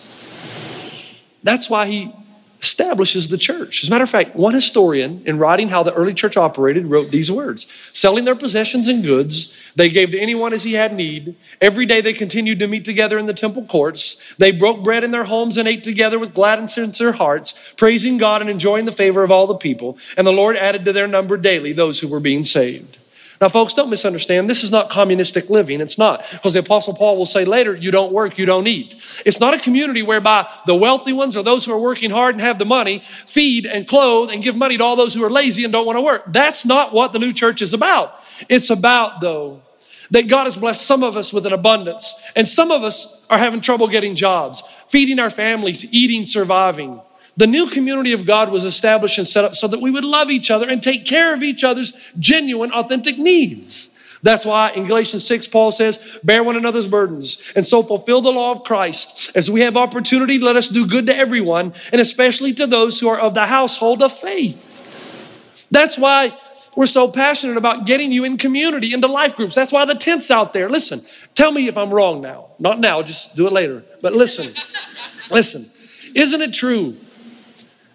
that's 1.43 1.69
why 1.69 1.87
he 1.87 2.13
establishes 2.61 3.27
the 3.29 3.37
church. 3.37 3.83
As 3.83 3.89
a 3.89 3.91
matter 3.91 4.03
of 4.03 4.09
fact, 4.09 4.35
one 4.35 4.53
historian, 4.53 5.23
in 5.25 5.39
writing 5.39 5.69
how 5.69 5.81
the 5.81 5.93
early 5.93 6.13
church 6.13 6.37
operated, 6.37 6.85
wrote 6.85 7.09
these 7.09 7.31
words 7.31 7.65
Selling 7.91 8.23
their 8.23 8.35
possessions 8.35 8.87
and 8.87 9.03
goods, 9.03 9.51
they 9.75 9.89
gave 9.89 10.11
to 10.11 10.19
anyone 10.19 10.53
as 10.53 10.63
he 10.63 10.73
had 10.73 10.93
need. 10.93 11.35
Every 11.59 11.85
day 11.85 12.01
they 12.01 12.13
continued 12.13 12.59
to 12.59 12.67
meet 12.67 12.85
together 12.85 13.17
in 13.17 13.25
the 13.25 13.33
temple 13.33 13.65
courts. 13.65 14.35
They 14.37 14.51
broke 14.51 14.83
bread 14.83 15.03
in 15.03 15.11
their 15.11 15.23
homes 15.23 15.57
and 15.57 15.67
ate 15.67 15.83
together 15.83 16.19
with 16.19 16.35
glad 16.35 16.59
and 16.59 16.69
sincere 16.69 17.13
hearts, 17.13 17.73
praising 17.77 18.17
God 18.17 18.41
and 18.41 18.49
enjoying 18.49 18.85
the 18.85 18.91
favor 18.91 19.23
of 19.23 19.31
all 19.31 19.47
the 19.47 19.55
people. 19.55 19.97
And 20.15 20.27
the 20.27 20.31
Lord 20.31 20.55
added 20.55 20.85
to 20.85 20.93
their 20.93 21.07
number 21.07 21.37
daily 21.37 21.73
those 21.73 21.99
who 21.99 22.07
were 22.07 22.19
being 22.19 22.43
saved. 22.43 22.99
Now, 23.41 23.49
folks, 23.49 23.73
don't 23.73 23.89
misunderstand. 23.89 24.47
This 24.47 24.63
is 24.63 24.69
not 24.69 24.91
communistic 24.91 25.49
living. 25.49 25.81
It's 25.81 25.97
not. 25.97 26.23
Because 26.31 26.53
the 26.53 26.59
Apostle 26.59 26.93
Paul 26.93 27.17
will 27.17 27.25
say 27.25 27.43
later, 27.43 27.75
you 27.75 27.89
don't 27.89 28.13
work, 28.13 28.37
you 28.37 28.45
don't 28.45 28.67
eat. 28.67 28.95
It's 29.25 29.39
not 29.39 29.55
a 29.55 29.59
community 29.59 30.03
whereby 30.03 30.47
the 30.67 30.75
wealthy 30.75 31.11
ones 31.11 31.35
or 31.35 31.41
those 31.41 31.65
who 31.65 31.73
are 31.73 31.79
working 31.79 32.11
hard 32.11 32.35
and 32.35 32.41
have 32.41 32.59
the 32.59 32.65
money 32.65 32.99
feed 33.25 33.65
and 33.65 33.87
clothe 33.87 34.29
and 34.29 34.43
give 34.43 34.55
money 34.55 34.77
to 34.77 34.83
all 34.83 34.95
those 34.95 35.15
who 35.15 35.23
are 35.23 35.29
lazy 35.31 35.63
and 35.63 35.73
don't 35.73 35.87
want 35.87 35.97
to 35.97 36.01
work. 36.01 36.23
That's 36.27 36.65
not 36.65 36.93
what 36.93 37.13
the 37.13 37.19
new 37.19 37.33
church 37.33 37.63
is 37.63 37.73
about. 37.73 38.23
It's 38.47 38.69
about, 38.69 39.21
though, 39.21 39.63
that 40.11 40.27
God 40.27 40.43
has 40.43 40.55
blessed 40.55 40.85
some 40.85 41.01
of 41.01 41.17
us 41.17 41.33
with 41.33 41.47
an 41.47 41.53
abundance, 41.53 42.13
and 42.35 42.47
some 42.47 42.69
of 42.69 42.83
us 42.83 43.25
are 43.27 43.39
having 43.39 43.61
trouble 43.61 43.87
getting 43.87 44.13
jobs, 44.13 44.61
feeding 44.89 45.17
our 45.17 45.31
families, 45.31 45.83
eating, 45.91 46.25
surviving. 46.25 47.01
The 47.41 47.47
new 47.47 47.65
community 47.65 48.13
of 48.13 48.27
God 48.27 48.51
was 48.51 48.65
established 48.65 49.17
and 49.17 49.25
set 49.25 49.43
up 49.43 49.55
so 49.55 49.67
that 49.67 49.81
we 49.81 49.89
would 49.89 50.05
love 50.05 50.29
each 50.29 50.51
other 50.51 50.69
and 50.69 50.83
take 50.83 51.07
care 51.07 51.33
of 51.33 51.41
each 51.41 51.63
other's 51.63 51.91
genuine, 52.19 52.71
authentic 52.71 53.17
needs. 53.17 53.89
That's 54.21 54.45
why 54.45 54.69
in 54.73 54.85
Galatians 54.85 55.25
6, 55.25 55.47
Paul 55.47 55.71
says, 55.71 56.19
Bear 56.23 56.43
one 56.43 56.55
another's 56.55 56.87
burdens 56.87 57.41
and 57.55 57.65
so 57.65 57.81
fulfill 57.81 58.21
the 58.21 58.31
law 58.31 58.51
of 58.51 58.63
Christ. 58.63 59.35
As 59.35 59.49
we 59.49 59.61
have 59.61 59.75
opportunity, 59.75 60.37
let 60.37 60.55
us 60.55 60.69
do 60.69 60.85
good 60.85 61.07
to 61.07 61.17
everyone, 61.17 61.73
and 61.91 61.99
especially 61.99 62.53
to 62.53 62.67
those 62.67 62.99
who 62.99 63.07
are 63.07 63.19
of 63.19 63.33
the 63.33 63.47
household 63.47 64.03
of 64.03 64.13
faith. 64.13 65.65
That's 65.71 65.97
why 65.97 66.37
we're 66.75 66.85
so 66.85 67.07
passionate 67.07 67.57
about 67.57 67.87
getting 67.87 68.11
you 68.11 68.23
in 68.23 68.37
community, 68.37 68.93
into 68.93 69.07
life 69.07 69.35
groups. 69.35 69.55
That's 69.55 69.71
why 69.71 69.85
the 69.85 69.95
tent's 69.95 70.29
out 70.29 70.53
there. 70.53 70.69
Listen, 70.69 71.01
tell 71.33 71.51
me 71.51 71.67
if 71.67 71.75
I'm 71.75 71.89
wrong 71.89 72.21
now. 72.21 72.49
Not 72.59 72.79
now, 72.79 73.01
just 73.01 73.35
do 73.35 73.47
it 73.47 73.51
later. 73.51 73.83
But 73.99 74.13
listen, 74.13 74.53
listen. 75.31 75.65
Isn't 76.13 76.41
it 76.43 76.53
true 76.53 76.97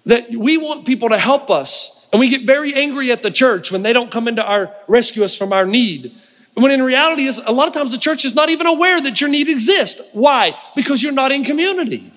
that 0.07 0.31
we 0.31 0.57
want 0.57 0.87
people 0.87 1.11
to 1.11 1.19
help 1.19 1.51
us. 1.51 2.09
And 2.13 2.21
we 2.21 2.29
get 2.29 2.43
very 2.43 2.73
angry 2.73 3.13
at 3.13 3.23
the 3.23 3.31
church 3.31 3.71
when 3.71 3.83
they 3.83 3.93
don't 3.93 4.11
come 4.11 4.29
into 4.29 4.43
our 4.43 4.75
rescue 4.89 5.25
us 5.25 5.37
from 5.37 5.53
our 5.53 5.67
need. 5.67 6.15
When 6.55 6.71
in 6.71 6.83
reality 6.83 7.25
is 7.25 7.39
a 7.45 7.53
lot 7.53 7.69
of 7.69 7.75
times 7.75 7.93
the 7.93 7.99
church 7.99 8.25
is 8.25 8.35
not 8.35 8.49
even 8.49 8.67
aware 8.67 9.01
that 9.03 9.21
your 9.21 9.29
need 9.29 9.49
exists. 9.49 10.01
Why? 10.13 10.57
Because 10.75 11.03
you're 11.03 11.13
not 11.13 11.33
in 11.33 11.45
community. 11.45 12.11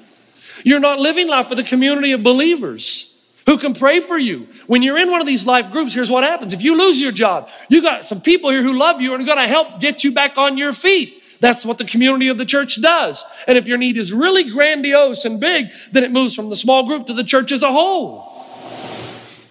You're 0.63 0.79
not 0.79 0.99
living 0.99 1.27
life 1.27 1.49
with 1.49 1.59
a 1.59 1.63
community 1.63 2.13
of 2.13 2.23
believers 2.23 3.09
who 3.45 3.57
can 3.57 3.73
pray 3.73 3.99
for 3.99 4.17
you. 4.17 4.47
When 4.67 4.83
you're 4.83 4.97
in 4.97 5.09
one 5.09 5.21
of 5.21 5.27
these 5.27 5.45
life 5.45 5.71
groups, 5.71 5.93
here's 5.93 6.11
what 6.11 6.23
happens. 6.23 6.53
If 6.53 6.61
you 6.61 6.77
lose 6.77 7.01
your 7.01 7.11
job, 7.11 7.49
you 7.67 7.81
got 7.81 8.05
some 8.05 8.21
people 8.21 8.51
here 8.51 8.61
who 8.61 8.73
love 8.73 9.01
you 9.01 9.13
and 9.13 9.23
are 9.23 9.25
going 9.25 9.39
to 9.39 9.47
help 9.47 9.81
get 9.81 10.03
you 10.03 10.11
back 10.11 10.37
on 10.37 10.57
your 10.57 10.71
feet. 10.71 11.18
That's 11.41 11.65
what 11.65 11.77
the 11.77 11.85
community 11.85 12.27
of 12.27 12.37
the 12.37 12.45
church 12.45 12.81
does. 12.81 13.23
And 13.47 13.57
if 13.57 13.67
your 13.67 13.77
need 13.77 13.97
is 13.97 14.11
really 14.11 14.49
grandiose 14.49 15.25
and 15.25 15.39
big, 15.39 15.71
then 15.91 16.03
it 16.03 16.11
moves 16.11 16.35
from 16.35 16.49
the 16.49 16.55
small 16.55 16.85
group 16.85 17.05
to 17.07 17.13
the 17.13 17.23
church 17.23 17.51
as 17.51 17.63
a 17.63 17.71
whole. 17.71 18.45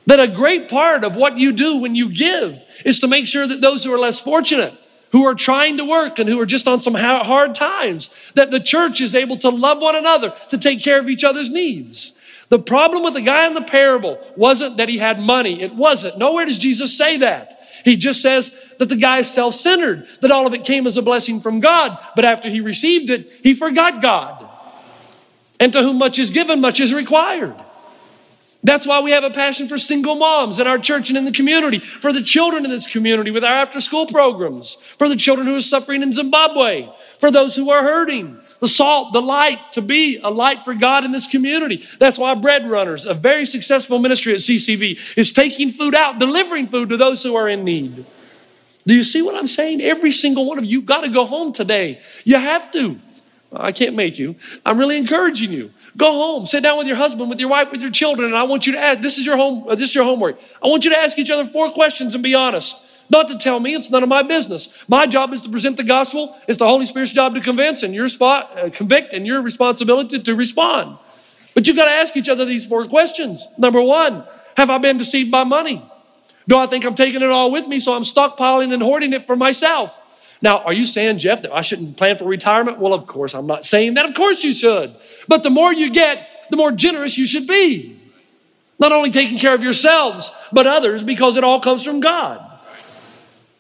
That 0.07 0.21
a 0.21 0.29
great 0.29 0.69
part 0.69 1.05
of 1.05 1.17
what 1.17 1.39
you 1.39 1.53
do 1.53 1.79
when 1.79 1.95
you 1.95 2.13
give 2.13 2.63
is 2.85 3.01
to 3.01 3.09
make 3.09 3.27
sure 3.27 3.47
that 3.47 3.61
those 3.61 3.85
who 3.85 3.93
are 3.93 3.99
less 3.99 4.21
fortunate, 4.21 4.75
who 5.13 5.27
are 5.27 5.35
trying 5.35 5.77
to 5.79 5.85
work 5.85 6.19
and 6.19 6.29
who 6.29 6.41
are 6.41 6.47
just 6.47 6.69
on 6.69 6.81
some 6.81 6.95
hard 6.95 7.55
times, 7.55 8.33
that 8.35 8.51
the 8.51 8.61
church 8.61 9.01
is 9.01 9.15
able 9.15 9.37
to 9.39 9.49
love 9.49 9.81
one 9.81 9.97
another, 9.97 10.35
to 10.49 10.59
take 10.59 10.83
care 10.83 10.99
of 10.99 11.09
each 11.09 11.25
other's 11.25 11.51
needs. 11.51 12.13
The 12.49 12.59
problem 12.59 13.05
with 13.05 13.15
the 13.15 13.21
guy 13.21 13.47
in 13.47 13.55
the 13.55 13.63
parable 13.63 14.19
wasn't 14.37 14.79
that 14.79 14.89
he 14.89 14.99
had 14.99 15.21
money. 15.21 15.61
It 15.61 15.75
wasn't. 15.75 16.19
Nowhere 16.19 16.47
does 16.47 16.59
Jesus 16.59 16.97
say 16.97 17.19
that. 17.19 17.58
He 17.85 17.97
just 17.97 18.23
says 18.23 18.55
that 18.79 18.89
the 18.89 18.97
guy 18.97 19.19
is 19.19 19.31
self 19.31 19.55
centered, 19.55 20.07
that 20.21 20.31
all 20.31 20.47
of 20.47 20.55
it 20.55 20.65
came 20.65 20.87
as 20.87 20.97
a 20.97 21.03
blessing 21.03 21.41
from 21.41 21.61
God, 21.61 21.99
but 22.17 22.25
after 22.25 22.49
he 22.49 22.61
received 22.61 23.11
it, 23.11 23.31
he 23.43 23.55
forgot 23.55 24.03
God. 24.03 24.49
And 25.61 25.73
to 25.73 25.83
whom 25.83 25.99
much 25.99 26.19
is 26.19 26.31
given, 26.31 26.61
much 26.61 26.81
is 26.81 26.95
required. 26.95 27.55
That's 28.65 28.87
why 28.87 29.01
we 29.01 29.13
have 29.13 29.25
a 29.25 29.31
passion 29.31 29.69
for 29.69 29.79
single 29.79 30.17
moms 30.17 30.59
in 30.59 30.67
our 30.67 30.79
church 30.79 31.09
and 31.11 31.17
in 31.17 31.25
the 31.25 31.33
community, 31.33 31.79
for 31.79 32.13
the 32.13 32.23
children 32.23 32.65
in 32.65 32.71
this 32.71 32.87
community 32.87 33.31
with 33.31 33.45
our 33.45 33.55
after 33.55 33.81
school 33.81 34.07
programs, 34.07 34.75
for 34.75 35.09
the 35.09 35.17
children 35.17 35.47
who 35.47 35.57
are 35.57 35.61
suffering 35.61 36.03
in 36.03 36.13
Zimbabwe, 36.13 36.89
for 37.21 37.31
those 37.31 37.55
who 37.55 37.71
are 37.71 37.83
hurting, 37.83 38.39
the 38.61 38.69
salt, 38.69 39.13
the 39.13 39.23
light, 39.23 39.73
to 39.73 39.83
be 39.83 40.19
a 40.23 40.31
light 40.31 40.63
for 40.63 40.75
God 40.75 41.05
in 41.05 41.13
this 41.13 41.27
community. 41.27 41.85
That's 41.99 42.19
why 42.19 42.35
Bread 42.35 42.69
Runners, 42.69 43.07
a 43.07 43.15
very 43.15 43.47
successful 43.47 43.99
ministry 43.99 44.33
at 44.33 44.41
CCV, 44.41 45.17
is 45.17 45.33
taking 45.33 45.71
food 45.71 45.95
out, 45.95 46.19
delivering 46.19 46.69
food 46.69 46.91
to 46.91 46.97
those 46.97 47.23
who 47.23 47.37
are 47.37 47.49
in 47.49 47.65
need. 47.65 48.05
Do 48.87 48.95
you 48.95 49.03
see 49.03 49.23
what 49.23 49.35
I'm 49.35 49.47
saying? 49.47 49.81
Every 49.83 50.11
single 50.11 50.47
one 50.47 50.59
of 50.59 50.65
you 50.65 50.83
got 50.83 51.03
to 51.03 51.09
go 51.11 51.27
home 51.27 51.53
today. 51.53 52.01
You 52.25 52.37
have 52.37 52.71
to. 52.73 52.99
I 53.53 53.73
can't 53.73 53.95
make 53.95 54.19
you. 54.19 54.37
I'm 54.65 54.79
really 54.79 54.97
encouraging 54.97 55.53
you. 55.53 55.71
Go 55.97 56.13
home, 56.13 56.47
sit 56.47 56.63
down 56.63 56.79
with 56.79 56.87
your 56.87 56.97
husband, 56.97 57.29
with 57.31 57.41
your 57.41 57.49
wife, 57.49 57.71
with 57.71 57.81
your 57.81 57.91
children, 57.91 58.29
and 58.29 58.37
I 58.37 58.45
want 58.45 58.67
you 58.67 58.73
to 58.75 58.79
ask. 58.79 59.01
This 59.01 59.19
is 59.19 59.27
your 59.27 59.37
home. 59.37 59.69
Uh, 59.69 59.75
this 59.75 59.91
is 59.91 59.95
your 59.95 60.05
homework. 60.05 60.39
I 60.63 60.69
want 60.69 60.85
you 60.85 60.91
to 60.91 60.99
ask 60.99 61.19
each 61.19 61.31
other 61.31 61.47
four 61.47 61.71
questions 61.73 62.15
and 62.15 62.23
be 62.23 62.35
honest. 62.35 62.77
Not 63.11 63.29
to 63.29 63.39
tell 63.39 63.59
me. 63.59 63.75
It's 63.75 63.91
none 63.91 64.03
of 64.03 64.09
my 64.09 64.23
business. 64.23 64.85
My 64.89 65.07
job 65.07 65.33
is 65.33 65.41
to 65.43 65.49
present 65.49 65.77
the 65.77 65.85
gospel. 65.85 66.37
It's 66.47 66.59
the 66.59 66.67
Holy 66.67 66.87
Spirit's 66.87 67.13
job 67.13 67.35
to 67.35 67.41
convince 67.41 67.83
and 67.83 67.95
your 67.95 68.09
spot, 68.09 68.59
uh, 68.59 68.71
convict 68.71 69.13
and 69.13 69.27
your 69.27 69.41
responsibility 69.43 70.21
to 70.21 70.35
respond. 70.35 70.99
But 71.55 71.67
you've 71.67 71.77
got 71.77 71.87
to 71.87 71.91
ask 71.91 72.17
each 72.17 72.29
other 72.29 72.45
these 72.45 72.67
four 72.67 72.87
questions. 72.87 73.47
Number 73.57 73.81
one, 73.81 74.25
have 74.57 74.71
I 74.71 74.79
been 74.79 74.99
deceived 74.99 75.31
by 75.31 75.45
money? 75.45 75.83
Do 76.47 76.57
I 76.57 76.67
think 76.67 76.85
I'm 76.85 76.95
taking 76.95 77.21
it 77.21 77.31
all 77.31 77.51
with 77.51 77.67
me 77.67 77.79
so 77.81 77.95
I'm 77.95 78.03
stockpiling 78.03 78.73
and 78.73 78.83
hoarding 78.83 79.13
it 79.13 79.27
for 79.27 79.37
myself? 79.37 79.99
Now, 80.41 80.59
are 80.61 80.73
you 80.73 80.87
saying, 80.87 81.19
Jeff, 81.19 81.43
that 81.43 81.53
I 81.53 81.63
shouldn't 81.63 81.97
plan 81.97 82.17
for 82.17 82.25
retirement? 82.25 82.79
Well, 82.79 82.95
of 82.95 83.07
course, 83.07 83.35
I'm 83.35 83.47
not 83.47 83.65
saying 83.65 83.95
that. 83.95 84.05
Of 84.05 84.15
course 84.15 84.45
you 84.45 84.55
should. 84.55 84.95
But 85.27 85.43
the 85.43 85.51
more 85.51 85.73
you 85.73 85.91
get, 85.91 86.29
the 86.51 86.57
more 86.57 86.71
generous 86.71 87.19
you 87.19 87.27
should 87.27 87.47
be. 87.47 88.01
Not 88.79 88.93
only 88.93 89.11
taking 89.11 89.37
care 89.37 89.55
of 89.55 89.63
yourselves, 89.63 90.31
but 90.53 90.67
others, 90.67 91.03
because 91.03 91.37
it 91.37 91.43
all 91.43 91.61
comes 91.61 91.85
from 91.85 91.99
God. 92.01 92.48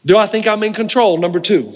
Do 0.08 0.16
I 0.16 0.26
think 0.26 0.46
I'm 0.46 0.62
in 0.62 0.72
control? 0.72 1.18
Number 1.18 1.38
two. 1.38 1.74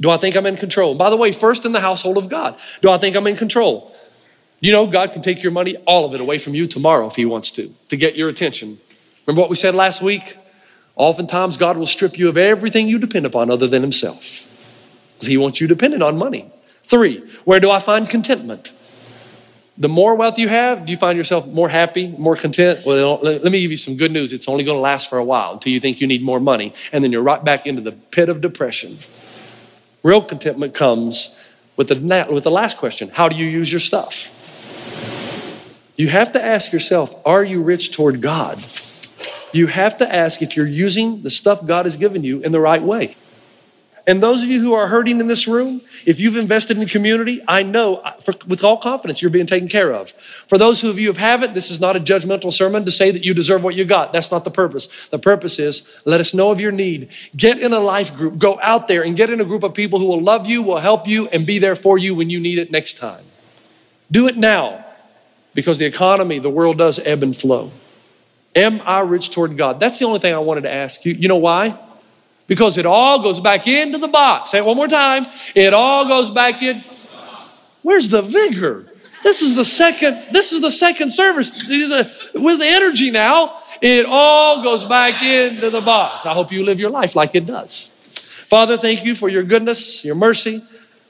Do 0.00 0.10
I 0.10 0.16
think 0.16 0.34
I'm 0.34 0.46
in 0.46 0.56
control? 0.56 0.96
By 0.96 1.10
the 1.10 1.16
way, 1.16 1.30
first 1.30 1.64
in 1.64 1.70
the 1.70 1.80
household 1.80 2.18
of 2.18 2.28
God. 2.28 2.58
Do 2.82 2.90
I 2.90 2.98
think 2.98 3.14
I'm 3.14 3.26
in 3.28 3.36
control? 3.36 3.94
You 4.58 4.72
know, 4.72 4.88
God 4.88 5.12
can 5.12 5.22
take 5.22 5.44
your 5.44 5.52
money, 5.52 5.76
all 5.86 6.04
of 6.04 6.12
it, 6.12 6.20
away 6.20 6.38
from 6.38 6.56
you 6.56 6.66
tomorrow 6.66 7.06
if 7.06 7.14
He 7.14 7.24
wants 7.24 7.52
to, 7.52 7.72
to 7.88 7.96
get 7.96 8.16
your 8.16 8.28
attention. 8.28 8.78
Remember 9.26 9.40
what 9.40 9.48
we 9.48 9.54
said 9.54 9.76
last 9.76 10.02
week? 10.02 10.36
Oftentimes, 10.96 11.56
God 11.56 11.76
will 11.76 11.86
strip 11.86 12.18
you 12.18 12.28
of 12.28 12.36
everything 12.36 12.88
you 12.88 12.98
depend 12.98 13.26
upon 13.26 13.48
other 13.48 13.68
than 13.68 13.80
Himself 13.80 14.52
because 15.14 15.28
He 15.28 15.36
wants 15.36 15.60
you 15.60 15.68
dependent 15.68 16.02
on 16.02 16.18
money. 16.18 16.50
Three, 16.82 17.18
where 17.44 17.60
do 17.60 17.70
I 17.70 17.78
find 17.78 18.10
contentment? 18.10 18.72
The 19.78 19.88
more 19.88 20.14
wealth 20.14 20.38
you 20.38 20.48
have, 20.48 20.86
do 20.86 20.92
you 20.92 20.96
find 20.96 21.18
yourself 21.18 21.46
more 21.46 21.68
happy, 21.68 22.08
more 22.08 22.34
content? 22.34 22.86
Well, 22.86 23.18
let 23.20 23.44
me 23.44 23.60
give 23.60 23.70
you 23.70 23.76
some 23.76 23.96
good 23.96 24.10
news. 24.10 24.32
It's 24.32 24.48
only 24.48 24.64
going 24.64 24.76
to 24.76 24.80
last 24.80 25.10
for 25.10 25.18
a 25.18 25.24
while 25.24 25.52
until 25.52 25.70
you 25.70 25.80
think 25.80 26.00
you 26.00 26.06
need 26.06 26.22
more 26.22 26.40
money, 26.40 26.72
and 26.92 27.04
then 27.04 27.12
you're 27.12 27.22
right 27.22 27.44
back 27.44 27.66
into 27.66 27.82
the 27.82 27.92
pit 27.92 28.30
of 28.30 28.40
depression. 28.40 28.96
Real 30.02 30.22
contentment 30.22 30.74
comes 30.74 31.38
with 31.76 31.88
the, 31.88 32.26
with 32.30 32.44
the 32.44 32.50
last 32.50 32.78
question 32.78 33.08
How 33.08 33.28
do 33.28 33.36
you 33.36 33.44
use 33.44 33.70
your 33.70 33.80
stuff? 33.80 34.32
You 35.96 36.08
have 36.08 36.32
to 36.32 36.42
ask 36.42 36.72
yourself 36.72 37.14
Are 37.26 37.44
you 37.44 37.62
rich 37.62 37.92
toward 37.92 38.22
God? 38.22 38.62
You 39.52 39.66
have 39.66 39.98
to 39.98 40.14
ask 40.14 40.42
if 40.42 40.56
you're 40.56 40.66
using 40.66 41.22
the 41.22 41.30
stuff 41.30 41.66
God 41.66 41.86
has 41.86 41.96
given 41.96 42.24
you 42.24 42.40
in 42.40 42.52
the 42.52 42.60
right 42.60 42.82
way. 42.82 43.16
And 44.08 44.22
those 44.22 44.42
of 44.44 44.48
you 44.48 44.60
who 44.60 44.72
are 44.72 44.86
hurting 44.86 45.18
in 45.18 45.26
this 45.26 45.48
room, 45.48 45.80
if 46.04 46.20
you've 46.20 46.36
invested 46.36 46.78
in 46.78 46.86
community, 46.86 47.42
I 47.48 47.64
know 47.64 47.96
uh, 47.96 48.12
for, 48.12 48.34
with 48.46 48.62
all 48.62 48.76
confidence 48.76 49.20
you're 49.20 49.32
being 49.32 49.46
taken 49.46 49.68
care 49.68 49.92
of. 49.92 50.10
For 50.46 50.58
those 50.58 50.84
of 50.84 50.96
you 50.96 51.12
who 51.12 51.18
haven't, 51.18 51.54
this 51.54 51.72
is 51.72 51.80
not 51.80 51.96
a 51.96 52.00
judgmental 52.00 52.52
sermon 52.52 52.84
to 52.84 52.92
say 52.92 53.10
that 53.10 53.24
you 53.24 53.34
deserve 53.34 53.64
what 53.64 53.74
you 53.74 53.84
got. 53.84 54.12
That's 54.12 54.30
not 54.30 54.44
the 54.44 54.50
purpose. 54.50 55.08
The 55.08 55.18
purpose 55.18 55.58
is 55.58 56.00
let 56.04 56.20
us 56.20 56.34
know 56.34 56.52
of 56.52 56.60
your 56.60 56.70
need. 56.70 57.08
Get 57.36 57.58
in 57.58 57.72
a 57.72 57.80
life 57.80 58.16
group. 58.16 58.38
Go 58.38 58.60
out 58.62 58.86
there 58.86 59.02
and 59.02 59.16
get 59.16 59.28
in 59.28 59.40
a 59.40 59.44
group 59.44 59.64
of 59.64 59.74
people 59.74 59.98
who 59.98 60.06
will 60.06 60.22
love 60.22 60.46
you, 60.46 60.62
will 60.62 60.78
help 60.78 61.08
you, 61.08 61.26
and 61.28 61.44
be 61.44 61.58
there 61.58 61.74
for 61.74 61.98
you 61.98 62.14
when 62.14 62.30
you 62.30 62.38
need 62.38 62.58
it 62.58 62.70
next 62.70 62.98
time. 62.98 63.24
Do 64.12 64.28
it 64.28 64.36
now 64.36 64.84
because 65.52 65.78
the 65.78 65.86
economy, 65.86 66.38
the 66.38 66.50
world 66.50 66.78
does 66.78 67.00
ebb 67.00 67.24
and 67.24 67.36
flow. 67.36 67.72
Am 68.54 68.80
I 68.82 69.00
rich 69.00 69.30
toward 69.30 69.56
God? 69.56 69.80
That's 69.80 69.98
the 69.98 70.04
only 70.04 70.20
thing 70.20 70.32
I 70.32 70.38
wanted 70.38 70.60
to 70.62 70.72
ask 70.72 71.04
you. 71.04 71.12
You 71.12 71.26
know 71.26 71.38
why? 71.38 71.76
Because 72.46 72.78
it 72.78 72.86
all 72.86 73.22
goes 73.22 73.40
back 73.40 73.66
into 73.66 73.98
the 73.98 74.08
box. 74.08 74.52
Say 74.52 74.58
it 74.58 74.64
one 74.64 74.76
more 74.76 74.88
time. 74.88 75.26
It 75.54 75.74
all 75.74 76.06
goes 76.06 76.30
back 76.30 76.62
in. 76.62 76.84
Where's 77.82 78.08
the 78.08 78.22
vigor? 78.22 78.86
This 79.22 79.42
is 79.42 79.56
the 79.56 79.64
second, 79.64 80.26
this 80.32 80.52
is 80.52 80.60
the 80.60 80.70
second 80.70 81.12
service. 81.12 81.68
With 82.34 82.58
the 82.58 82.66
energy 82.66 83.10
now, 83.10 83.60
it 83.80 84.06
all 84.06 84.62
goes 84.62 84.84
back 84.84 85.22
into 85.22 85.70
the 85.70 85.80
box. 85.80 86.24
I 86.26 86.32
hope 86.32 86.52
you 86.52 86.64
live 86.64 86.78
your 86.78 86.90
life 86.90 87.16
like 87.16 87.34
it 87.34 87.46
does. 87.46 87.88
Father, 88.48 88.76
thank 88.76 89.04
you 89.04 89.16
for 89.16 89.28
your 89.28 89.42
goodness, 89.42 90.04
your 90.04 90.14
mercy, 90.14 90.62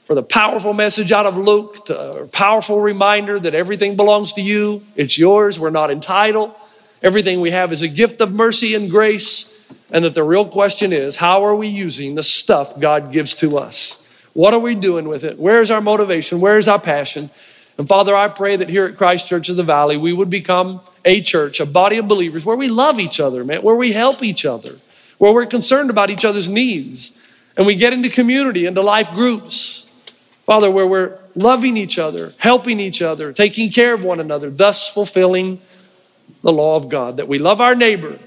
for 0.05 0.15
the 0.15 0.23
powerful 0.23 0.73
message 0.73 1.11
out 1.11 1.27
of 1.27 1.37
Luke, 1.37 1.85
the 1.85 2.27
powerful 2.31 2.79
reminder 2.79 3.39
that 3.39 3.53
everything 3.53 3.95
belongs 3.95 4.33
to 4.33 4.41
you. 4.41 4.83
It's 4.95 5.17
yours. 5.17 5.59
We're 5.59 5.69
not 5.69 5.91
entitled. 5.91 6.55
Everything 7.03 7.41
we 7.41 7.51
have 7.51 7.71
is 7.71 7.83
a 7.83 7.87
gift 7.87 8.21
of 8.21 8.31
mercy 8.31 8.73
and 8.73 8.89
grace. 8.89 9.53
And 9.89 10.03
that 10.03 10.15
the 10.15 10.23
real 10.23 10.45
question 10.45 10.91
is 10.91 11.15
how 11.15 11.45
are 11.45 11.55
we 11.55 11.67
using 11.67 12.15
the 12.15 12.23
stuff 12.23 12.79
God 12.79 13.11
gives 13.11 13.35
to 13.35 13.57
us? 13.57 14.03
What 14.33 14.53
are 14.53 14.59
we 14.59 14.75
doing 14.75 15.07
with 15.07 15.23
it? 15.23 15.39
Where's 15.39 15.71
our 15.71 15.81
motivation? 15.81 16.41
Where's 16.41 16.67
our 16.67 16.79
passion? 16.79 17.29
And 17.77 17.87
Father, 17.87 18.15
I 18.15 18.27
pray 18.27 18.55
that 18.55 18.69
here 18.69 18.85
at 18.85 18.97
Christ 18.97 19.27
Church 19.27 19.49
of 19.49 19.55
the 19.55 19.63
Valley, 19.63 19.97
we 19.97 20.13
would 20.13 20.29
become 20.29 20.81
a 21.05 21.21
church, 21.21 21.59
a 21.59 21.65
body 21.65 21.97
of 21.97 22.07
believers 22.07 22.45
where 22.45 22.57
we 22.57 22.69
love 22.69 22.99
each 22.99 23.19
other, 23.19 23.43
man, 23.43 23.61
where 23.61 23.75
we 23.75 23.91
help 23.91 24.23
each 24.23 24.45
other, 24.45 24.77
where 25.19 25.33
we're 25.33 25.45
concerned 25.45 25.89
about 25.89 26.09
each 26.09 26.25
other's 26.25 26.49
needs. 26.49 27.13
And 27.55 27.65
we 27.65 27.75
get 27.75 27.93
into 27.93 28.09
community, 28.09 28.65
into 28.65 28.81
life 28.81 29.09
groups. 29.11 29.91
Father, 30.45 30.69
where 30.71 30.87
we're 30.87 31.17
loving 31.35 31.77
each 31.77 31.99
other, 31.99 32.33
helping 32.37 32.79
each 32.79 33.01
other, 33.01 33.33
taking 33.33 33.69
care 33.69 33.93
of 33.93 34.03
one 34.03 34.19
another, 34.19 34.49
thus 34.49 34.91
fulfilling 34.91 35.61
the 36.41 36.51
law 36.51 36.75
of 36.75 36.89
God, 36.89 37.17
that 37.17 37.27
we 37.27 37.37
love 37.37 37.61
our 37.61 37.75
neighbor 37.75 38.19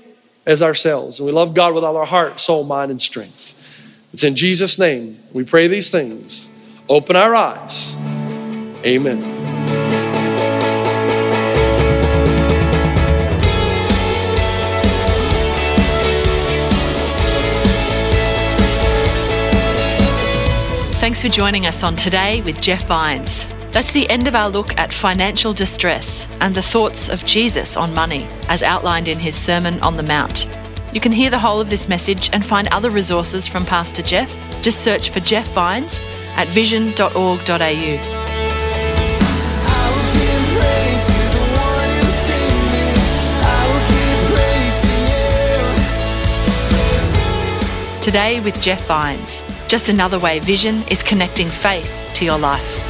as 0.47 0.63
ourselves. 0.63 1.19
And 1.19 1.27
we 1.27 1.33
love 1.33 1.55
God 1.55 1.75
with 1.75 1.85
all 1.85 1.97
our 1.97 2.07
heart, 2.07 2.41
soul, 2.41 2.65
mind, 2.65 2.91
and 2.91 3.01
strength. 3.01 3.57
It's 4.13 4.25
in 4.25 4.35
Jesus' 4.37 4.79
name 4.79 5.23
we 5.33 5.45
pray 5.45 5.69
these 5.69 5.91
things. 5.91 6.49
Open 6.89 7.17
our 7.17 7.35
eyes. 7.35 7.95
Amen. 8.85 9.41
Thanks 21.01 21.23
for 21.23 21.29
joining 21.29 21.67
us 21.67 21.83
on 21.83 21.97
Today 21.97 22.43
with 22.43 22.61
Jeff 22.61 22.87
Vines. 22.87 23.50
That's 23.73 23.93
the 23.93 24.11
end 24.11 24.27
of 24.27 24.35
our 24.35 24.51
look 24.51 24.77
at 24.79 24.93
financial 24.93 25.53
distress 25.53 26.27
and 26.41 26.55
the 26.55 26.63
thoughts 26.63 27.09
of 27.09 27.25
Jesus 27.25 27.77
on 27.77 27.95
money, 27.95 28.27
as 28.49 28.65
outlined 28.65 29.07
in 29.07 29.19
his 29.19 29.37
Sermon 29.37 29.79
on 29.81 29.97
the 29.97 30.03
Mount. 30.03 30.49
You 30.93 31.01
can 31.01 31.13
hear 31.13 31.31
the 31.31 31.39
whole 31.39 31.61
of 31.61 31.71
this 31.71 31.89
message 31.89 32.31
and 32.33 32.45
find 32.45 32.67
other 32.69 32.91
resources 32.91 33.47
from 33.47 33.65
Pastor 33.65 34.03
Jeff. 34.03 34.35
Just 34.63 34.83
search 34.83 35.11
for 35.11 35.21
Jeff 35.21 35.47
Vines 35.53 36.03
at 36.35 36.49
vision.org.au. 36.49 37.47
Today 48.03 48.41
with 48.41 48.61
Jeff 48.61 48.85
Vines. 48.87 49.45
Just 49.69 49.89
another 49.89 50.19
way 50.19 50.41
Vision 50.41 50.83
is 50.89 51.05
connecting 51.05 51.49
faith 51.49 52.11
to 52.15 52.25
your 52.25 52.39
life. 52.39 52.90